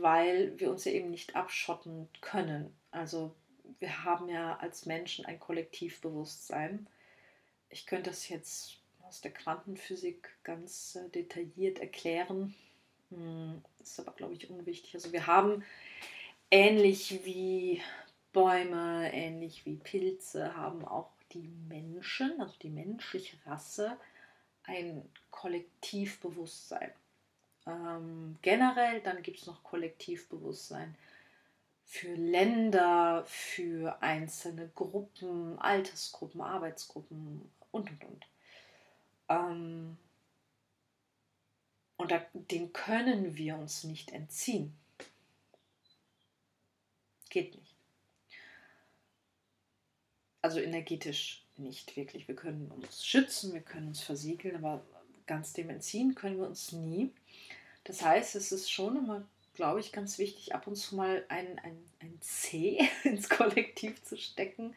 weil 0.00 0.58
wir 0.58 0.70
uns 0.70 0.84
ja 0.84 0.92
eben 0.92 1.10
nicht 1.10 1.36
abschotten 1.36 2.08
können. 2.20 2.74
Also 2.90 3.34
wir 3.80 4.04
haben 4.04 4.28
ja 4.28 4.56
als 4.56 4.86
Menschen 4.86 5.24
ein 5.24 5.40
Kollektivbewusstsein. 5.40 6.86
Ich 7.70 7.86
könnte 7.86 8.10
das 8.10 8.28
jetzt 8.28 8.78
aus 9.02 9.20
der 9.20 9.32
Quantenphysik 9.32 10.30
ganz 10.44 10.96
äh, 10.96 11.08
detailliert 11.10 11.78
erklären. 11.80 12.54
Hm, 13.10 13.62
ist 13.80 14.00
aber, 14.00 14.12
glaube 14.12 14.34
ich, 14.34 14.48
unwichtig. 14.50 14.94
Also 14.94 15.12
wir 15.12 15.26
haben 15.26 15.64
ähnlich 16.50 17.24
wie 17.24 17.82
Bäume, 18.32 19.12
ähnlich 19.12 19.66
wie 19.66 19.76
Pilze, 19.76 20.56
haben 20.56 20.84
auch 20.84 21.10
die 21.32 21.48
Menschen, 21.68 22.40
also 22.40 22.54
die 22.62 22.70
menschliche 22.70 23.36
Rasse, 23.46 23.96
ein 24.64 25.08
Kollektivbewusstsein. 25.30 26.92
Ähm, 27.66 28.38
generell, 28.42 29.00
dann 29.00 29.22
gibt 29.22 29.38
es 29.38 29.46
noch 29.46 29.62
Kollektivbewusstsein 29.62 30.96
für 31.84 32.14
Länder, 32.14 33.24
für 33.26 34.00
einzelne 34.02 34.68
Gruppen, 34.74 35.58
Altersgruppen, 35.58 36.40
Arbeitsgruppen 36.40 37.50
und 37.70 37.90
und 37.90 38.04
und. 38.04 38.26
Ähm, 39.28 39.98
und 41.98 42.10
da, 42.10 42.24
den 42.32 42.72
können 42.72 43.36
wir 43.36 43.56
uns 43.56 43.84
nicht 43.84 44.10
entziehen. 44.10 44.74
Geht 47.28 47.54
nicht. 47.54 47.76
Also 50.40 50.60
energetisch 50.60 51.44
nicht 51.56 51.96
wirklich. 51.96 52.28
Wir 52.28 52.36
können 52.36 52.70
uns 52.70 53.06
schützen, 53.06 53.52
wir 53.52 53.60
können 53.60 53.88
uns 53.88 54.00
versiegeln, 54.00 54.56
aber 54.56 54.84
ganz 55.26 55.52
dem 55.52 55.70
entziehen 55.70 56.14
können 56.14 56.38
wir 56.38 56.46
uns 56.46 56.72
nie. 56.72 57.10
Das 57.84 58.02
heißt, 58.02 58.34
es 58.36 58.52
ist 58.52 58.70
schon 58.70 58.96
immer, 58.96 59.26
glaube 59.54 59.80
ich, 59.80 59.92
ganz 59.92 60.18
wichtig, 60.18 60.54
ab 60.54 60.66
und 60.66 60.76
zu 60.76 60.96
mal 60.96 61.24
ein, 61.28 61.58
ein, 61.60 61.78
ein 62.00 62.18
C 62.20 62.80
ins 63.04 63.28
Kollektiv 63.28 64.02
zu 64.02 64.16
stecken 64.16 64.74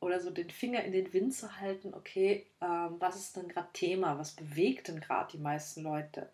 oder 0.00 0.20
so 0.20 0.30
den 0.30 0.50
Finger 0.50 0.84
in 0.84 0.92
den 0.92 1.12
Wind 1.12 1.34
zu 1.34 1.60
halten, 1.60 1.92
okay, 1.94 2.46
ähm, 2.60 2.96
was 2.98 3.16
ist 3.16 3.36
denn 3.36 3.48
gerade 3.48 3.68
Thema, 3.72 4.18
was 4.18 4.32
bewegt 4.32 4.88
denn 4.88 5.00
gerade 5.00 5.32
die 5.32 5.42
meisten 5.42 5.82
Leute? 5.82 6.30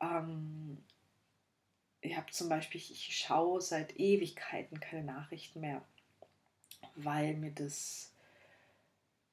Ähm, 0.00 0.78
ich 2.00 2.16
habe 2.16 2.30
zum 2.30 2.48
Beispiel, 2.48 2.80
ich 2.80 3.16
schaue 3.16 3.60
seit 3.60 3.98
Ewigkeiten 3.98 4.78
keine 4.78 5.04
Nachrichten 5.04 5.60
mehr, 5.60 5.82
weil 6.94 7.34
mir 7.34 7.50
das 7.50 8.13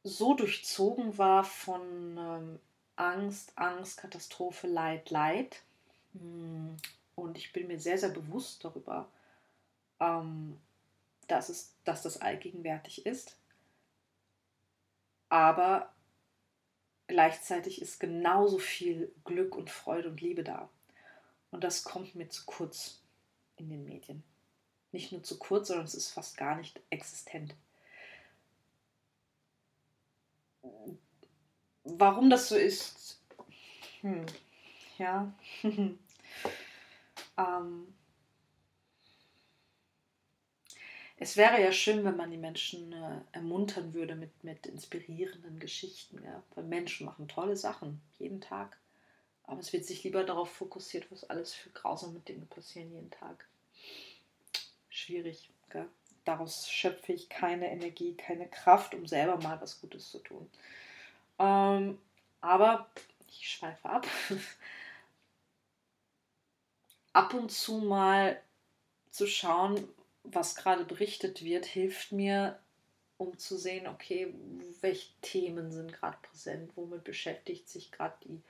so 0.04 0.34
durchzogen 0.34 1.18
war 1.18 1.44
von 1.44 2.18
ähm, 2.18 2.60
Angst, 2.96 3.54
Angst, 3.56 3.98
Katastrophe, 3.98 4.68
Leid, 4.68 5.10
Leid. 5.10 5.62
Hm, 6.14 6.78
und 7.16 7.38
ich 7.38 7.54
bin 7.54 7.68
mir 7.68 7.80
sehr, 7.80 7.98
sehr 7.98 8.10
bewusst 8.10 8.64
darüber, 8.64 9.08
ähm, 10.00 10.58
dass, 11.28 11.50
es, 11.50 11.74
dass 11.84 12.02
das 12.02 12.20
allgegenwärtig 12.20 13.06
ist 13.06 13.38
aber 15.32 15.90
gleichzeitig 17.08 17.82
ist 17.82 18.02
genauso 18.02 18.60
viel 18.60 19.14
Glück 19.24 19.56
und 19.56 19.70
Freude 19.70 20.10
und 20.10 20.20
Liebe 20.20 20.44
da. 20.44 20.70
Und 21.52 21.64
das 21.64 21.86
kommt 21.86 22.16
mir 22.16 22.28
zu 22.28 22.44
kurz 22.46 23.00
in 23.56 23.70
den 23.70 23.86
Medien. 23.86 24.24
Nicht 24.92 25.14
nur 25.14 25.24
zu 25.24 25.40
kurz, 25.40 25.70
sondern 25.70 25.86
es 25.86 25.96
ist 25.96 26.12
fast 26.12 26.36
gar 26.36 26.58
nicht 26.58 26.82
existent. 26.90 27.56
Warum 31.84 32.30
das 32.30 32.50
so 32.50 32.56
ist, 32.56 33.20
hm, 34.02 34.26
ja, 34.98 35.34
ähm, 37.38 37.88
es 41.18 41.38
wäre 41.38 41.62
ja 41.62 41.72
schön, 41.72 42.04
wenn 42.04 42.18
man 42.18 42.32
die 42.32 42.38
Menschen 42.38 42.94
äh, 42.94 43.20
ermuntern 43.32 43.94
würde 43.94 44.16
mit, 44.16 44.44
mit 44.44 44.66
inspirierenden 44.66 45.60
Geschichten. 45.60 46.20
Ja? 46.24 46.42
Weil 46.56 46.64
Menschen 46.64 47.06
machen 47.06 47.28
tolle 47.28 47.56
Sachen 47.56 48.02
jeden 48.18 48.42
Tag. 48.42 48.80
Aber 49.44 49.60
es 49.60 49.72
wird 49.72 49.86
sich 49.86 50.04
lieber 50.04 50.24
darauf 50.24 50.50
fokussiert, 50.50 51.12
was 51.12 51.30
alles 51.30 51.54
für 51.54 51.70
grausame 51.70 52.22
Dinge 52.22 52.48
passieren 52.48 52.92
jeden 52.92 53.12
Tag. 53.12 53.48
Schwierig. 54.90 55.52
Gell? 55.70 55.88
Daraus 56.26 56.70
schöpfe 56.70 57.14
ich 57.14 57.30
keine 57.30 57.72
Energie, 57.72 58.16
keine 58.16 58.48
Kraft, 58.48 58.94
um 58.94 59.08
selber 59.08 59.38
mal 59.38 59.60
was 59.62 59.82
Gutes 59.82 60.12
zu 60.12 60.20
tun. 60.20 60.50
Ähm, 61.40 61.98
aber 62.42 62.90
ich 63.28 63.50
schweife 63.50 63.90
ab. 63.90 64.08
ab 67.14 67.34
und 67.34 67.52
zu 67.52 67.80
mal 67.80 68.40
zu 69.10 69.28
schauen, 69.28 69.88
was 70.24 70.56
gerade 70.56 70.86
berichtet 70.86 71.44
wird, 71.44 71.66
hilft 71.66 72.12
mir, 72.12 72.60
um 73.18 73.38
zu 73.38 73.58
sehen, 73.58 73.88
okay, 73.88 74.34
welche 74.82 75.10
Themen 75.22 75.72
sind 75.72 75.94
gerade 75.94 76.18
präsent, 76.22 76.72
womit 76.76 77.04
beschäftigt 77.04 77.70
sich 77.70 77.92
gerade 77.92 78.16
die 78.24 78.42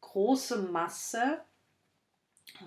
große 0.00 0.58
Masse, 0.62 1.40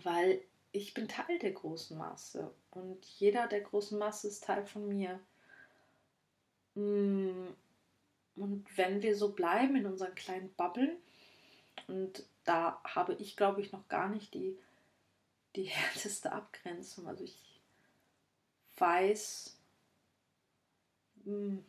weil 0.03 0.41
ich 0.75 0.93
bin 0.93 1.07
Teil 1.07 1.39
der 1.39 1.53
großen 1.53 1.97
Masse 1.97 2.53
und 2.71 3.05
jeder 3.05 3.47
der 3.47 3.61
großen 3.61 3.97
Masse 3.97 4.27
ist 4.27 4.43
Teil 4.43 4.65
von 4.65 4.87
mir. 4.87 5.19
Mm, 6.75 7.47
und 8.35 8.77
wenn 8.77 9.01
wir 9.01 9.15
so 9.15 9.31
bleiben 9.31 9.77
in 9.77 9.85
unseren 9.85 10.13
kleinen 10.15 10.49
Bubblen, 10.55 10.97
und 11.87 12.25
da 12.43 12.81
habe 12.83 13.13
ich, 13.15 13.37
glaube 13.37 13.61
ich, 13.61 13.71
noch 13.71 13.87
gar 13.87 14.09
nicht 14.09 14.33
die, 14.33 14.57
die 15.55 15.63
härteste 15.69 16.33
Abgrenzung. 16.33 17.07
Also 17.07 17.23
ich 17.23 17.61
weiß, 18.77 19.55
hm, 21.23 21.63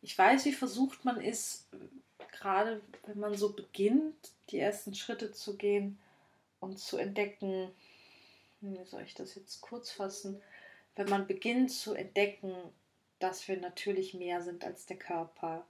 ich 0.00 0.18
weiß, 0.18 0.44
wie 0.46 0.52
versucht 0.52 1.04
man 1.04 1.20
ist, 1.20 1.68
gerade 2.32 2.80
wenn 3.06 3.20
man 3.20 3.36
so 3.36 3.52
beginnt, 3.52 4.32
die 4.50 4.58
ersten 4.58 4.96
Schritte 4.96 5.30
zu 5.30 5.56
gehen 5.56 6.00
und 6.58 6.80
zu 6.80 6.96
entdecken, 6.96 7.70
wie 8.62 8.84
soll 8.84 9.02
ich 9.02 9.14
das 9.14 9.34
jetzt 9.34 9.60
kurz 9.60 9.90
fassen, 9.90 10.40
wenn 10.96 11.08
man 11.08 11.26
beginnt 11.26 11.70
zu 11.70 11.94
entdecken, 11.94 12.54
dass 13.18 13.46
wir 13.48 13.56
natürlich 13.56 14.14
mehr 14.14 14.42
sind 14.42 14.64
als 14.64 14.86
der 14.86 14.98
Körper, 14.98 15.66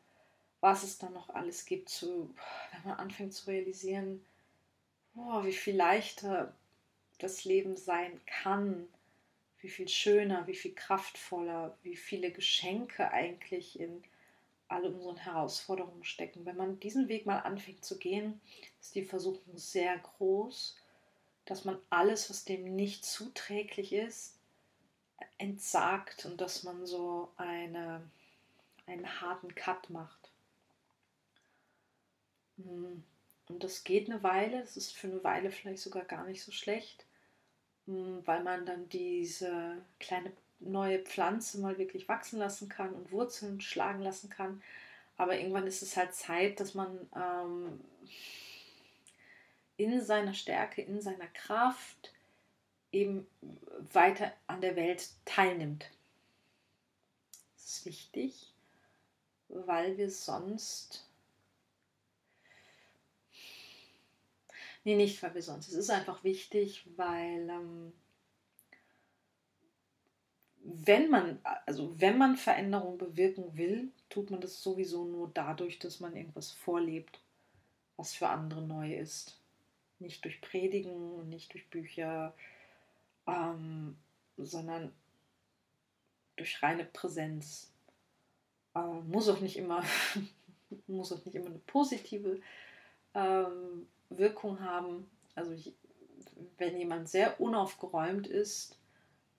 was 0.61 0.85
es 0.85 0.99
da 0.99 1.11
noch 1.11 1.31
alles 1.31 1.65
gibt, 1.65 1.89
zu, 1.89 2.35
wenn 2.73 2.91
man 2.91 2.99
anfängt 2.99 3.35
zu 3.35 3.51
realisieren, 3.51 4.25
oh, 5.17 5.45
wie 5.45 5.53
viel 5.53 5.77
leichter 5.77 6.55
das 7.19 7.45
Leben 7.45 7.77
sein 7.77 8.21
kann, 8.27 8.89
wie 9.61 9.69
viel 9.69 9.89
schöner, 9.89 10.47
wie 10.47 10.55
viel 10.55 10.75
kraftvoller, 10.75 11.77
wie 11.83 11.97
viele 11.97 12.31
Geschenke 12.31 13.11
eigentlich 13.11 13.79
in 13.79 14.03
all 14.69 14.85
unseren 14.87 15.19
Herausforderungen 15.19 16.05
stecken. 16.05 16.47
Wenn 16.47 16.57
man 16.57 16.81
diesen 16.81 17.09
Weg 17.09 17.27
mal 17.27 17.41
anfängt 17.41 17.85
zu 17.85 17.99
gehen, 17.99 18.41
ist 18.81 18.95
die 18.95 19.05
Versuchung 19.05 19.57
sehr 19.57 19.99
groß, 19.99 20.77
dass 21.45 21.65
man 21.65 21.79
alles, 21.91 22.31
was 22.31 22.45
dem 22.45 22.77
nicht 22.77 23.05
zuträglich 23.05 23.93
ist, 23.93 24.39
entsagt 25.39 26.25
und 26.27 26.41
dass 26.41 26.63
man 26.63 26.87
so 26.87 27.31
eine, 27.37 28.03
einen 28.87 29.21
harten 29.21 29.55
Cut 29.55 29.91
macht. 29.91 30.31
Hm. 32.57 33.03
Und 33.49 33.65
das 33.65 33.85
geht 33.85 34.09
eine 34.09 34.23
Weile, 34.23 34.61
das 34.61 34.77
ist 34.77 34.97
für 34.97 35.09
eine 35.09 35.23
Weile 35.25 35.51
vielleicht 35.51 35.83
sogar 35.83 36.05
gar 36.05 36.25
nicht 36.25 36.43
so 36.43 36.53
schlecht, 36.53 37.05
hm, 37.87 38.23
weil 38.25 38.43
man 38.43 38.65
dann 38.65 38.89
diese 38.89 39.77
kleine 39.99 40.33
neue 40.61 41.01
Pflanze 41.01 41.61
mal 41.61 41.77
wirklich 41.77 42.09
wachsen 42.09 42.39
lassen 42.39 42.69
kann 42.69 42.95
und 42.95 43.11
Wurzeln 43.11 43.61
schlagen 43.61 44.01
lassen 44.01 44.31
kann. 44.31 44.63
Aber 45.17 45.37
irgendwann 45.37 45.67
ist 45.67 45.83
es 45.83 45.97
halt 45.97 46.15
Zeit, 46.15 46.61
dass 46.61 46.75
man 46.75 46.99
ähm, 47.15 47.81
in 49.83 50.01
seiner 50.01 50.35
Stärke, 50.35 50.83
in 50.83 51.01
seiner 51.01 51.29
Kraft 51.29 52.13
eben 52.91 53.27
weiter 53.93 54.33
an 54.47 54.61
der 54.61 54.77
Welt 54.77 55.11
teilnimmt. 55.25 55.91
Das 57.55 57.79
ist 57.79 57.87
wichtig, 57.87 58.53
weil 59.49 59.97
wir 59.97 60.11
sonst 60.11 61.07
Nee, 64.85 64.97
nicht, 64.97 65.23
weil 65.23 65.35
wir 65.35 65.43
sonst. 65.43 65.69
Es 65.69 65.75
ist 65.75 65.91
einfach 65.91 66.25
wichtig, 66.25 66.85
weil 66.97 67.49
ähm, 67.49 67.93
wenn 70.65 71.09
man, 71.09 71.39
also 71.67 72.01
wenn 72.01 72.19
man 72.19 72.37
Veränderung 72.37 72.99
bewirken 72.99 73.57
will, 73.57 73.93
tut 74.09 74.31
man 74.31 74.41
das 74.41 74.63
sowieso 74.63 75.05
nur 75.05 75.31
dadurch, 75.33 75.79
dass 75.79 76.01
man 76.01 76.17
irgendwas 76.17 76.51
vorlebt, 76.51 77.21
was 77.97 78.15
für 78.15 78.29
andere 78.29 78.63
neu 78.63 78.95
ist. 78.95 79.39
Nicht 80.03 80.25
durch 80.25 80.41
Predigen 80.41 81.15
und 81.15 81.29
nicht 81.29 81.53
durch 81.53 81.69
Bücher, 81.71 82.35
ähm, 83.27 83.97
sondern 84.37 84.93
durch 86.37 86.63
reine 86.63 86.85
Präsenz. 86.85 87.71
Ähm, 88.75 89.09
muss 89.09 89.29
auch 89.29 89.41
nicht 89.41 89.57
immer, 89.57 89.85
muss 90.87 91.13
auch 91.13 91.25
nicht 91.25 91.35
immer 91.35 91.47
eine 91.47 91.61
positive 91.61 92.41
ähm, 93.15 93.87
Wirkung 94.11 94.61
haben. 94.61 95.09
Also 95.35 95.57
wenn 96.59 96.79
jemand 96.79 97.09
sehr 97.09 97.41
unaufgeräumt 97.41 98.27
ist, 98.27 98.79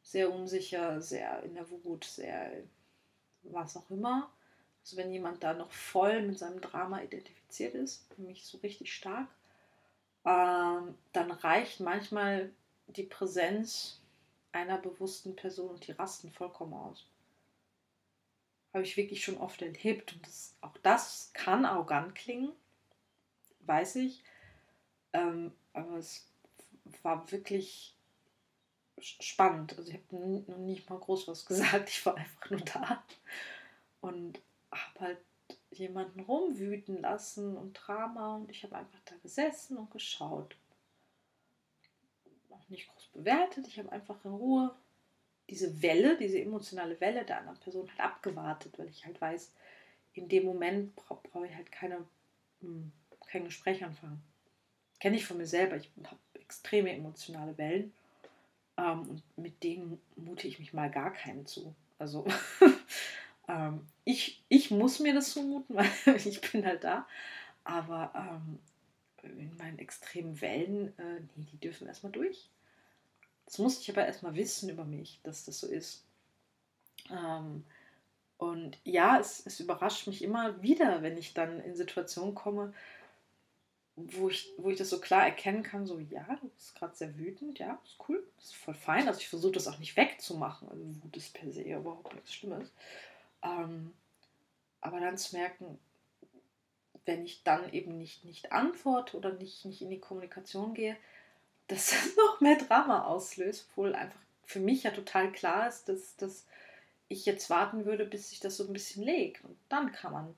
sehr 0.02 0.34
unsicher, 0.34 1.02
sehr 1.02 1.44
in 1.44 1.56
der 1.56 1.70
Wut, 1.70 2.04
sehr 2.04 2.64
was 3.44 3.76
auch 3.78 3.90
immer. 3.90 4.32
Also 4.84 4.98
wenn 4.98 5.12
jemand 5.12 5.44
da 5.44 5.54
noch 5.54 5.72
voll 5.72 6.22
mit 6.22 6.38
seinem 6.38 6.60
Drama 6.62 7.02
identifiziert 7.02 7.74
ist, 7.74 8.06
nämlich 8.18 8.46
so 8.46 8.58
richtig 8.60 8.94
stark, 8.94 9.28
dann 11.12 11.32
reicht 11.32 11.80
manchmal 11.80 12.52
die 12.88 13.04
Präsenz 13.04 14.02
einer 14.52 14.78
bewussten 14.78 15.36
Person 15.36 15.72
und 15.72 15.88
die 15.88 15.94
rasten 15.94 16.32
vollkommen 16.32 16.74
aus. 16.74 17.06
Habe 18.74 18.84
ich 18.84 18.98
wirklich 18.98 19.24
schon 19.24 19.38
oft 19.38 19.62
erlebt 19.62 20.14
und 20.14 20.26
das, 20.26 20.56
auch 20.62 20.78
das 20.78 21.32
kann 21.34 21.66
arrogant 21.66 22.16
klingen, 22.16 22.52
weiß 23.62 23.98
ich. 23.98 24.24
Ähm, 25.14 25.52
aber 25.74 25.98
es 25.98 26.28
war 27.02 27.32
wirklich 27.32 27.96
spannend. 29.00 29.78
Also 29.78 29.92
ich 29.92 29.98
habe 29.98 30.44
noch 30.48 30.58
nicht 30.58 30.90
mal 30.90 31.00
groß 31.00 31.28
was 31.28 31.46
gesagt. 31.48 31.90
Ich 31.90 32.06
war 32.06 32.16
einfach 32.16 32.50
nur 32.50 32.62
da 32.62 33.04
und 34.02 34.40
habe 34.72 35.00
halt 35.00 35.20
jemanden 35.72 36.20
rumwüten 36.22 37.02
lassen 37.02 37.58
und 37.58 37.74
Drama 37.74 38.36
und 38.36 38.50
ich 38.50 38.64
habe 38.64 38.76
einfach 38.76 39.00
da 39.06 39.16
gesessen 39.22 39.78
und 39.78 39.92
geschaut. 39.92 40.56
Nicht 42.74 42.88
groß 42.90 43.08
bewertet. 43.14 43.68
Ich 43.68 43.80
habe 43.80 43.92
einfach 43.92 44.24
in 44.26 44.32
Ruhe 44.32 44.76
diese 45.50 45.82
Welle, 45.82 46.18
diese 46.18 46.40
emotionale 46.40 47.00
Welle 47.00 47.24
der 47.24 47.40
anderen 47.40 47.60
Person 47.60 47.88
halt 47.90 48.00
abgewartet, 48.00 48.78
weil 48.78 48.90
ich 48.90 49.06
halt 49.06 49.20
weiß, 49.22 49.52
in 50.14 50.30
dem 50.30 50.46
Moment 50.46 50.96
brauche 50.96 51.28
brauch 51.28 51.44
ich 51.44 51.56
halt 51.56 51.72
keine, 51.72 52.06
hm, 52.62 52.92
kein 53.28 53.46
Gespräch 53.46 53.84
anfangen 53.84 54.22
kenne 55.04 55.18
ich 55.18 55.26
von 55.26 55.36
mir 55.36 55.46
selber. 55.46 55.76
Ich 55.76 55.92
habe 56.06 56.18
extreme 56.36 56.90
emotionale 56.90 57.58
Wellen. 57.58 57.94
Ähm, 58.78 59.02
und 59.10 59.38
mit 59.38 59.62
denen 59.62 60.00
mute 60.16 60.48
ich 60.48 60.60
mich 60.60 60.72
mal 60.72 60.90
gar 60.90 61.12
keinen 61.12 61.46
zu. 61.46 61.76
Also 62.00 62.26
ähm, 63.50 63.86
ich, 64.06 64.42
ich 64.48 64.72
muss 64.72 65.02
mir 65.02 65.14
das 65.14 65.34
zumuten, 65.34 65.76
weil 65.76 65.90
ich 66.16 66.40
bin 66.40 66.66
halt 66.66 66.86
da. 66.86 67.06
Aber 67.66 68.14
ähm, 68.16 68.60
in 69.24 69.58
meinen 69.58 69.78
extremen 69.78 70.40
Wellen, 70.40 70.98
äh, 70.98 71.20
nee, 71.36 71.48
die 71.52 71.60
dürfen 71.60 71.86
erstmal 71.86 72.14
durch. 72.14 72.50
Das 73.46 73.58
musste 73.60 73.82
ich 73.82 73.92
aber 73.92 74.06
erstmal 74.06 74.36
wissen 74.36 74.70
über 74.70 74.86
mich, 74.86 75.20
dass 75.24 75.46
das 75.46 75.60
so 75.60 75.68
ist. 75.68 76.04
Ähm, 77.10 77.64
und 78.38 78.78
ja, 78.84 79.20
es, 79.20 79.46
es 79.46 79.60
überrascht 79.60 80.08
mich 80.08 80.24
immer 80.24 80.62
wieder, 80.62 81.02
wenn 81.02 81.18
ich 81.18 81.34
dann 81.34 81.62
in 81.62 81.76
Situationen 81.76 82.36
komme, 82.36 82.74
wo 83.96 84.30
ich, 84.30 84.52
wo 84.58 84.70
ich 84.70 84.78
das 84.78 84.90
so 84.90 85.00
klar 85.00 85.24
erkennen 85.24 85.62
kann, 85.62 85.86
so 85.86 86.00
ja, 86.00 86.26
du 86.42 86.50
bist 86.50 86.76
gerade 86.76 86.96
sehr 86.96 87.18
wütend, 87.18 87.60
ja, 87.60 87.80
ist 87.86 87.98
cool, 88.08 88.26
ist 88.40 88.56
voll 88.56 88.74
fein. 88.74 89.08
Also 89.08 89.20
ich 89.20 89.30
versuche 89.30 89.54
das 89.54 89.68
auch 89.68 89.78
nicht 89.78 89.96
wegzumachen. 89.96 90.68
Also 90.70 90.84
Wut 91.04 91.16
ist 91.16 91.34
per 91.34 91.52
se 91.52 91.62
überhaupt 91.62 92.14
nichts 92.14 92.34
Schlimmes. 92.34 92.72
Ähm, 93.44 93.94
aber 94.82 95.00
dann 95.00 95.18
zu 95.18 95.36
merken, 95.36 95.78
wenn 97.06 97.26
ich 97.26 97.44
dann 97.44 97.72
eben 97.72 97.98
nicht, 97.98 98.26
nicht 98.26 98.52
antworte 98.52 99.16
oder 99.18 99.34
nicht, 99.34 99.66
nicht 99.66 99.82
in 99.82 99.90
die 99.90 100.00
Kommunikation 100.00 100.74
gehe, 100.74 100.98
dass 101.74 101.90
das 101.90 102.16
noch 102.18 102.40
mehr 102.40 102.58
Drama 102.58 103.06
auslöst, 103.06 103.68
obwohl 103.72 103.96
einfach 103.96 104.20
für 104.46 104.60
mich 104.60 104.84
ja 104.84 104.92
total 104.92 105.32
klar 105.32 105.68
ist, 105.68 105.90
dass, 105.90 106.16
dass 106.18 106.46
ich 107.08 107.26
jetzt 107.26 107.50
warten 107.50 107.86
würde, 107.86 108.06
bis 108.06 108.30
sich 108.30 108.40
das 108.40 108.58
so 108.58 108.68
ein 108.68 108.74
bisschen 108.74 109.04
legt. 109.04 109.44
Und 109.44 109.58
dann 109.70 109.92
kann 109.92 110.14
man, 110.14 110.36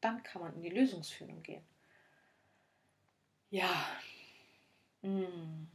dann 0.00 0.22
kann 0.22 0.42
man 0.42 0.54
in 0.54 0.62
die 0.62 0.70
Lösungsfindung 0.70 1.42
gehen. 1.42 1.64
Ja. 3.50 3.86
Hm. 5.02 5.68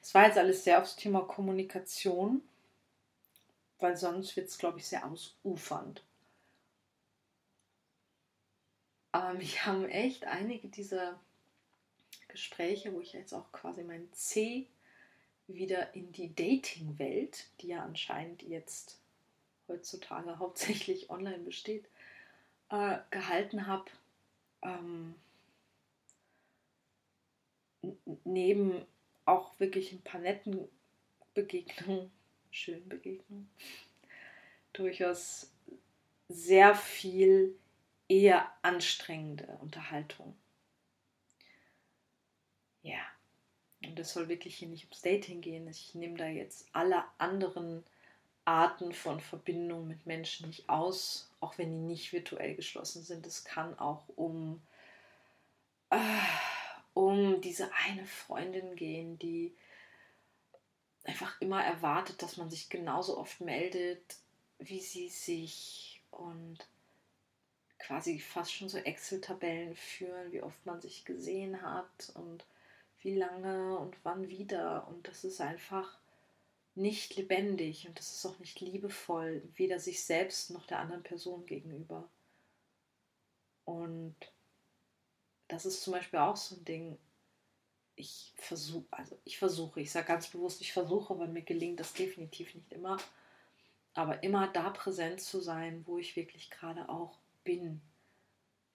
Es 0.00 0.14
war 0.14 0.26
jetzt 0.26 0.38
alles 0.38 0.64
sehr 0.64 0.80
aufs 0.80 0.96
Thema 0.96 1.20
Kommunikation, 1.26 2.40
weil 3.78 3.96
sonst 3.96 4.34
wird 4.36 4.48
es, 4.48 4.56
glaube 4.56 4.78
ich, 4.78 4.86
sehr 4.86 5.04
ausufernd. 5.04 6.02
Aber 9.12 9.34
mich 9.34 9.66
haben 9.66 9.84
echt 9.90 10.24
einige 10.24 10.68
dieser 10.68 11.20
Gespräche, 12.32 12.92
wo 12.92 13.00
ich 13.00 13.12
jetzt 13.12 13.34
auch 13.34 13.52
quasi 13.52 13.84
mein 13.84 14.10
C 14.12 14.66
wieder 15.46 15.94
in 15.94 16.10
die 16.12 16.34
Dating-Welt, 16.34 17.46
die 17.60 17.68
ja 17.68 17.84
anscheinend 17.84 18.42
jetzt 18.42 18.98
heutzutage 19.68 20.38
hauptsächlich 20.38 21.10
online 21.10 21.38
besteht, 21.38 21.84
äh, 22.70 22.98
gehalten 23.10 23.66
habe. 23.66 23.84
Ähm, 24.62 25.14
neben 28.24 28.84
auch 29.24 29.58
wirklich 29.60 29.92
ein 29.92 30.02
paar 30.02 30.20
netten 30.20 30.68
Begegnungen, 31.34 32.10
schönen 32.50 32.88
Begegnungen, 32.88 33.50
durchaus 34.72 35.50
sehr 36.28 36.74
viel 36.74 37.54
eher 38.08 38.50
anstrengende 38.62 39.46
Unterhaltung. 39.60 40.34
Ja, 42.82 43.00
und 43.84 43.98
es 43.98 44.12
soll 44.12 44.28
wirklich 44.28 44.56
hier 44.56 44.68
nicht 44.68 44.84
ums 44.84 45.02
Dating 45.02 45.40
gehen. 45.40 45.68
Ich 45.68 45.94
nehme 45.94 46.16
da 46.16 46.26
jetzt 46.26 46.66
alle 46.72 47.04
anderen 47.18 47.84
Arten 48.44 48.92
von 48.92 49.20
Verbindungen 49.20 49.88
mit 49.88 50.06
Menschen 50.06 50.48
nicht 50.48 50.68
aus, 50.68 51.30
auch 51.40 51.58
wenn 51.58 51.70
die 51.70 51.78
nicht 51.78 52.12
virtuell 52.12 52.54
geschlossen 52.54 53.02
sind. 53.02 53.26
Es 53.26 53.44
kann 53.44 53.78
auch 53.78 54.04
um 54.16 54.60
äh, 55.90 55.96
um 56.94 57.40
diese 57.40 57.72
eine 57.86 58.06
Freundin 58.06 58.76
gehen, 58.76 59.18
die 59.18 59.54
einfach 61.04 61.40
immer 61.40 61.62
erwartet, 61.62 62.22
dass 62.22 62.36
man 62.36 62.50
sich 62.50 62.68
genauso 62.68 63.18
oft 63.18 63.40
meldet, 63.40 64.16
wie 64.58 64.80
sie 64.80 65.08
sich 65.08 66.00
und 66.10 66.58
quasi 67.78 68.20
fast 68.20 68.52
schon 68.52 68.68
so 68.68 68.78
Excel-Tabellen 68.78 69.74
führen, 69.74 70.32
wie 70.32 70.42
oft 70.42 70.64
man 70.64 70.80
sich 70.80 71.04
gesehen 71.04 71.62
hat 71.62 72.12
und 72.14 72.44
wie 73.02 73.16
lange 73.16 73.78
und 73.78 73.96
wann 74.04 74.28
wieder. 74.28 74.86
Und 74.88 75.08
das 75.08 75.24
ist 75.24 75.40
einfach 75.40 75.98
nicht 76.74 77.16
lebendig 77.16 77.86
und 77.86 77.98
das 77.98 78.12
ist 78.12 78.26
auch 78.26 78.38
nicht 78.38 78.60
liebevoll, 78.60 79.42
weder 79.56 79.78
sich 79.78 80.02
selbst 80.04 80.50
noch 80.50 80.66
der 80.66 80.78
anderen 80.78 81.02
Person 81.02 81.44
gegenüber. 81.46 82.08
Und 83.64 84.16
das 85.48 85.66
ist 85.66 85.82
zum 85.82 85.92
Beispiel 85.92 86.18
auch 86.18 86.36
so 86.36 86.56
ein 86.56 86.64
Ding. 86.64 86.98
ich 87.94 88.32
versuche, 88.36 88.86
also 88.90 89.18
ich 89.24 89.38
versuche, 89.38 89.80
ich 89.80 89.90
sage 89.92 90.06
ganz 90.08 90.28
bewusst, 90.28 90.60
ich 90.60 90.72
versuche, 90.72 91.18
weil 91.18 91.28
mir 91.28 91.42
gelingt 91.42 91.80
das 91.80 91.92
definitiv 91.92 92.54
nicht 92.54 92.72
immer, 92.72 92.96
aber 93.94 94.22
immer 94.22 94.48
da 94.48 94.70
präsent 94.70 95.20
zu 95.20 95.40
sein, 95.40 95.82
wo 95.86 95.98
ich 95.98 96.16
wirklich 96.16 96.50
gerade 96.50 96.88
auch 96.88 97.18
bin. 97.44 97.82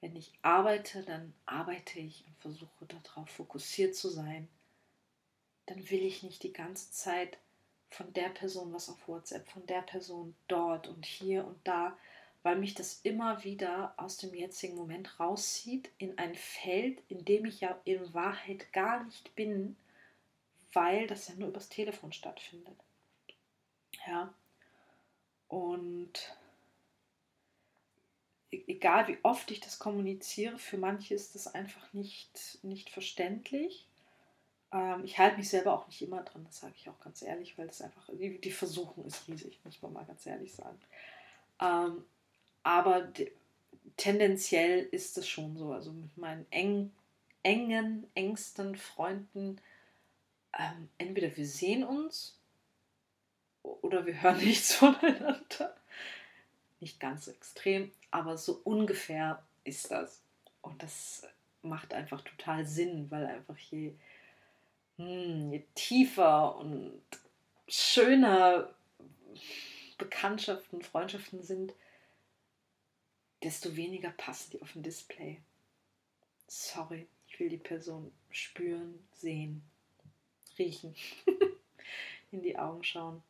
Wenn 0.01 0.15
ich 0.15 0.31
arbeite, 0.41 1.03
dann 1.03 1.33
arbeite 1.45 1.99
ich 1.99 2.25
und 2.27 2.37
versuche 2.37 2.85
darauf 2.85 3.29
fokussiert 3.29 3.95
zu 3.95 4.09
sein. 4.09 4.47
Dann 5.65 5.89
will 5.89 6.03
ich 6.03 6.23
nicht 6.23 6.43
die 6.43 6.53
ganze 6.53 6.91
Zeit 6.91 7.37
von 7.89 8.11
der 8.13 8.29
Person 8.29 8.73
was 8.73 8.89
auf 8.89 9.07
WhatsApp, 9.07 9.49
von 9.49 9.65
der 9.65 9.81
Person 9.81 10.35
dort 10.47 10.87
und 10.87 11.05
hier 11.05 11.45
und 11.45 11.57
da, 11.67 11.97
weil 12.43 12.57
mich 12.57 12.75
das 12.75 12.99
immer 13.01 13.43
wieder 13.43 13.93
aus 13.97 14.17
dem 14.17 14.33
jetzigen 14.33 14.75
Moment 14.75 15.19
rauszieht 15.19 15.89
in 15.97 16.17
ein 16.17 16.35
Feld, 16.35 17.01
in 17.09 17.25
dem 17.25 17.45
ich 17.45 17.61
ja 17.61 17.79
in 17.83 18.13
Wahrheit 18.13 18.71
gar 18.71 19.03
nicht 19.03 19.35
bin, 19.35 19.75
weil 20.73 21.07
das 21.07 21.27
ja 21.27 21.35
nur 21.35 21.49
übers 21.49 21.69
Telefon 21.69 22.11
stattfindet. 22.13 22.77
Ja. 24.05 24.33
Und 25.47 26.37
egal 28.67 29.07
wie 29.07 29.17
oft 29.23 29.51
ich 29.51 29.59
das 29.59 29.79
kommuniziere, 29.79 30.57
für 30.57 30.77
manche 30.77 31.13
ist 31.13 31.35
das 31.35 31.53
einfach 31.53 31.93
nicht, 31.93 32.59
nicht 32.63 32.89
verständlich. 32.89 33.85
Ähm, 34.71 35.03
ich 35.03 35.17
halte 35.17 35.37
mich 35.37 35.49
selber 35.49 35.73
auch 35.73 35.87
nicht 35.87 36.01
immer 36.01 36.23
dran, 36.23 36.45
das 36.45 36.59
sage 36.59 36.73
ich 36.77 36.89
auch 36.89 36.99
ganz 36.99 37.21
ehrlich, 37.21 37.57
weil 37.57 37.67
das 37.67 37.81
einfach, 37.81 38.09
die, 38.13 38.39
die 38.39 38.51
Versuchung 38.51 39.05
ist 39.05 39.27
riesig, 39.27 39.59
muss 39.63 39.81
man 39.81 39.93
mal 39.93 40.05
ganz 40.05 40.25
ehrlich 40.25 40.53
sagen. 40.53 40.79
Ähm, 41.59 42.03
aber 42.63 43.11
tendenziell 43.95 44.87
ist 44.91 45.17
es 45.17 45.27
schon 45.27 45.57
so. 45.57 45.71
Also 45.71 45.91
mit 45.91 46.17
meinen 46.17 46.45
eng, 46.51 46.91
engen, 47.43 48.07
engsten 48.13 48.75
Freunden, 48.75 49.61
ähm, 50.57 50.89
entweder 50.97 51.35
wir 51.35 51.45
sehen 51.45 51.83
uns 51.83 52.37
oder 53.63 54.05
wir 54.05 54.21
hören 54.21 54.37
nichts 54.43 54.75
voneinander. 54.75 55.75
Nicht 56.79 56.99
ganz 56.99 57.25
so 57.25 57.31
extrem, 57.31 57.91
aber 58.11 58.37
so 58.37 58.61
ungefähr 58.63 59.43
ist 59.63 59.91
das. 59.91 60.21
Und 60.61 60.81
das 60.83 61.25
macht 61.61 61.93
einfach 61.93 62.21
total 62.21 62.65
Sinn, 62.65 63.09
weil 63.11 63.25
einfach 63.25 63.57
je, 63.57 63.93
hm, 64.97 65.51
je 65.51 65.63
tiefer 65.75 66.55
und 66.57 67.01
schöner 67.67 68.73
Bekanntschaften, 69.97 70.81
Freundschaften 70.81 71.41
sind, 71.41 71.73
desto 73.43 73.75
weniger 73.75 74.11
passen 74.11 74.51
die 74.51 74.61
auf 74.61 74.71
dem 74.73 74.83
Display. 74.83 75.41
Sorry, 76.47 77.07
ich 77.27 77.39
will 77.39 77.49
die 77.49 77.57
Person 77.57 78.11
spüren, 78.29 79.05
sehen, 79.13 79.61
riechen, 80.57 80.95
in 82.31 82.41
die 82.41 82.57
Augen 82.57 82.83
schauen. 82.83 83.21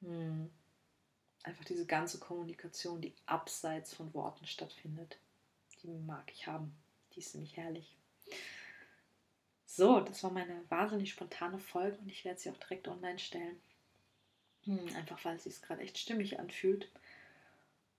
Hm. 0.00 0.50
Einfach 1.44 1.64
diese 1.64 1.86
ganze 1.86 2.18
Kommunikation, 2.18 3.00
die 3.00 3.12
abseits 3.26 3.94
von 3.94 4.12
Worten 4.14 4.46
stattfindet, 4.46 5.18
die 5.82 5.88
mag 5.88 6.30
ich 6.32 6.46
haben. 6.46 6.74
Die 7.14 7.20
ist 7.20 7.34
nämlich 7.34 7.56
herrlich. 7.56 7.96
So, 9.66 10.00
das 10.00 10.22
war 10.22 10.30
meine 10.30 10.62
wahnsinnig 10.68 11.10
spontane 11.10 11.58
Folge 11.58 11.98
und 11.98 12.08
ich 12.08 12.24
werde 12.24 12.38
sie 12.38 12.50
auch 12.50 12.58
direkt 12.58 12.88
online 12.88 13.18
stellen. 13.18 13.60
Hm, 14.64 14.94
einfach 14.94 15.24
weil 15.24 15.36
es 15.36 15.44
sich 15.44 15.60
gerade 15.62 15.82
echt 15.82 15.98
stimmig 15.98 16.38
anfühlt. 16.38 16.88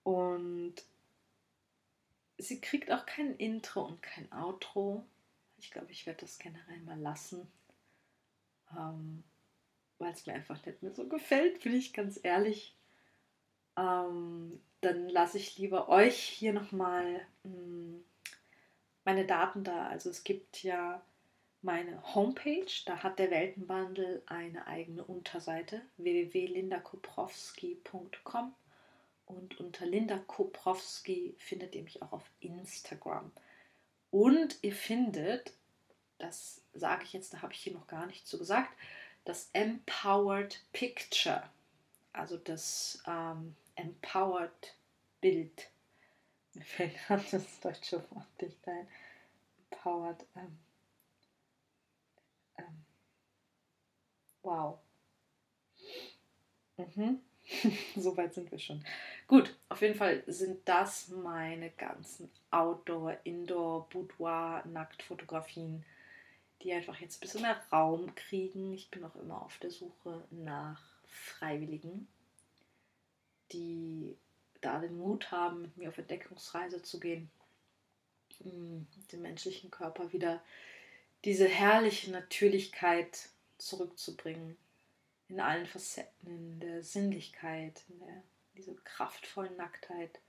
Und 0.04 0.76
sie 2.38 2.62
kriegt 2.62 2.92
auch 2.92 3.06
kein 3.06 3.36
Intro 3.38 3.82
und 3.82 4.02
kein 4.02 4.32
Outro. 4.32 5.06
Ich 5.58 5.72
glaube, 5.72 5.92
ich 5.92 6.06
werde 6.06 6.22
das 6.22 6.40
generell 6.40 6.80
mal 6.82 7.00
lassen, 7.00 7.48
ähm, 8.78 9.24
weil 9.98 10.14
es 10.14 10.26
mir 10.26 10.34
einfach 10.34 10.64
nicht 10.66 10.84
mehr 10.84 10.94
so 10.94 11.08
gefällt, 11.08 11.64
bin 11.64 11.74
ich 11.74 11.94
ganz 11.94 12.20
ehrlich. 12.22 12.76
Ähm, 13.78 14.60
dann 14.82 15.10
lasse 15.10 15.38
ich 15.38 15.58
lieber 15.58 15.90
euch 15.90 16.18
hier 16.18 16.54
nochmal 16.54 17.22
hm, 17.44 18.04
meine 19.06 19.26
Daten 19.26 19.64
da. 19.64 19.88
Also 19.88 20.10
es 20.10 20.24
gibt 20.24 20.64
ja 20.64 21.02
meine 21.62 22.02
Homepage, 22.14 22.66
da 22.86 23.04
hat 23.04 23.20
der 23.20 23.32
Weltenbandel 23.32 24.24
eine 24.26 24.68
eigene 24.68 25.04
Unterseite 25.04 25.82
www.lindakoprowski.com 25.98 28.54
und 29.26 29.60
unter 29.60 29.86
Linda 29.86 30.18
Koprowski 30.18 31.36
findet 31.38 31.76
ihr 31.76 31.84
mich 31.84 32.02
auch 32.02 32.12
auf 32.12 32.30
Instagram. 32.42 33.32
Und 34.12 34.58
ihr 34.62 34.74
findet, 34.74 35.54
das 36.18 36.62
sage 36.74 37.06
ich 37.06 37.14
jetzt, 37.14 37.34
da 37.34 37.42
habe 37.42 37.54
ich 37.54 37.60
hier 37.60 37.74
noch 37.74 37.88
gar 37.88 38.06
nicht 38.06 38.28
so 38.28 38.38
gesagt, 38.38 38.72
das 39.24 39.50
Empowered 39.54 40.62
Picture, 40.74 41.44
also 42.12 42.38
das 42.38 43.02
ähm, 43.08 43.56
Empowered 43.76 44.76
Bild. 45.22 45.70
Mir 46.54 46.66
fällt 46.66 46.96
gerade 47.08 47.24
das 47.32 47.60
deutsche 47.60 48.04
Wort 48.12 48.42
nicht 48.42 48.68
ein. 48.68 48.88
Empowered. 49.72 50.26
Ähm, 50.36 50.60
ähm, 52.58 52.86
wow. 54.42 54.80
Mhm. 56.78 57.22
so 57.96 58.16
weit 58.16 58.34
sind 58.34 58.52
wir 58.52 58.60
schon. 58.60 58.84
Gut, 59.28 59.56
auf 59.70 59.82
jeden 59.82 59.96
Fall 59.96 60.24
sind 60.28 60.68
das 60.68 61.10
meine 61.10 61.72
ganzen 61.72 62.30
Outdoor, 62.52 63.18
Indoor, 63.24 63.90
Boudoir, 63.90 64.64
Nacktfotografien, 64.66 65.84
die 66.62 66.72
einfach 66.74 67.00
jetzt 67.00 67.18
ein 67.18 67.20
bisschen 67.22 67.42
mehr 67.42 67.62
Raum 67.72 68.14
kriegen. 68.16 68.74
Ich 68.74 68.90
bin 68.90 69.04
auch 69.04 69.16
immer 69.16 69.42
auf 69.42 69.58
der 69.58 69.72
Suche 69.72 70.26
nach 70.32 70.82
Freiwilligen, 71.06 72.08
die 73.54 74.18
da 74.62 74.80
den 74.80 74.98
Mut 74.98 75.32
haben, 75.32 75.62
mit 75.62 75.78
mir 75.78 75.90
auf 75.90 75.98
Entdeckungsreise 75.98 76.82
zu 76.82 77.00
gehen, 77.00 77.30
hm, 78.42 78.88
dem 79.12 79.22
menschlichen 79.22 79.72
Körper 79.72 80.12
wieder 80.14 80.42
diese 81.26 81.48
herrliche 81.48 82.12
Natürlichkeit 82.12 83.30
zurückzubringen 83.58 84.58
in 85.30 85.40
allen 85.40 85.66
Facetten, 85.66 86.28
in 86.28 86.60
der 86.60 86.84
Sinnlichkeit, 86.84 87.84
in 87.90 88.00
der, 88.00 88.24
dieser 88.56 88.74
kraftvollen 88.84 89.56
Nacktheit. 89.56 90.20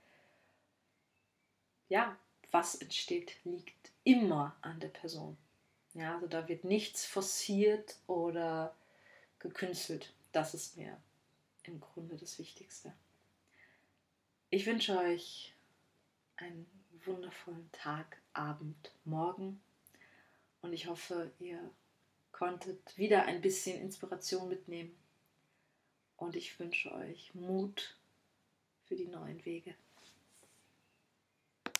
Ja, 1.89 2.17
was 2.51 2.75
entsteht, 2.75 3.35
liegt 3.43 3.91
immer 4.03 4.55
an 4.61 4.79
der 4.79 4.87
Person. 4.87 5.37
Ja, 5.93 6.15
also 6.15 6.27
da 6.27 6.47
wird 6.47 6.63
nichts 6.63 7.05
forciert 7.05 7.97
oder 8.07 8.75
gekünstelt. 9.39 10.13
Das 10.31 10.53
ist 10.53 10.77
mir 10.77 10.97
im 11.63 11.79
Grunde 11.79 12.17
das 12.17 12.39
Wichtigste. 12.39 12.93
Ich 14.55 14.65
wünsche 14.65 14.97
euch 14.97 15.53
einen 16.37 16.65
wundervollen 17.03 17.69
Tag, 17.73 18.21
Abend, 18.31 18.93
Morgen 19.03 19.59
und 20.61 20.71
ich 20.71 20.87
hoffe, 20.87 21.29
ihr 21.39 21.59
konntet 22.31 22.97
wieder 22.97 23.25
ein 23.25 23.41
bisschen 23.41 23.81
Inspiration 23.81 24.47
mitnehmen. 24.47 24.95
Und 26.15 26.37
ich 26.37 26.57
wünsche 26.57 26.89
euch 26.93 27.35
Mut 27.35 27.97
für 28.85 28.95
die 28.95 29.07
neuen 29.07 29.43
Wege. 29.43 29.75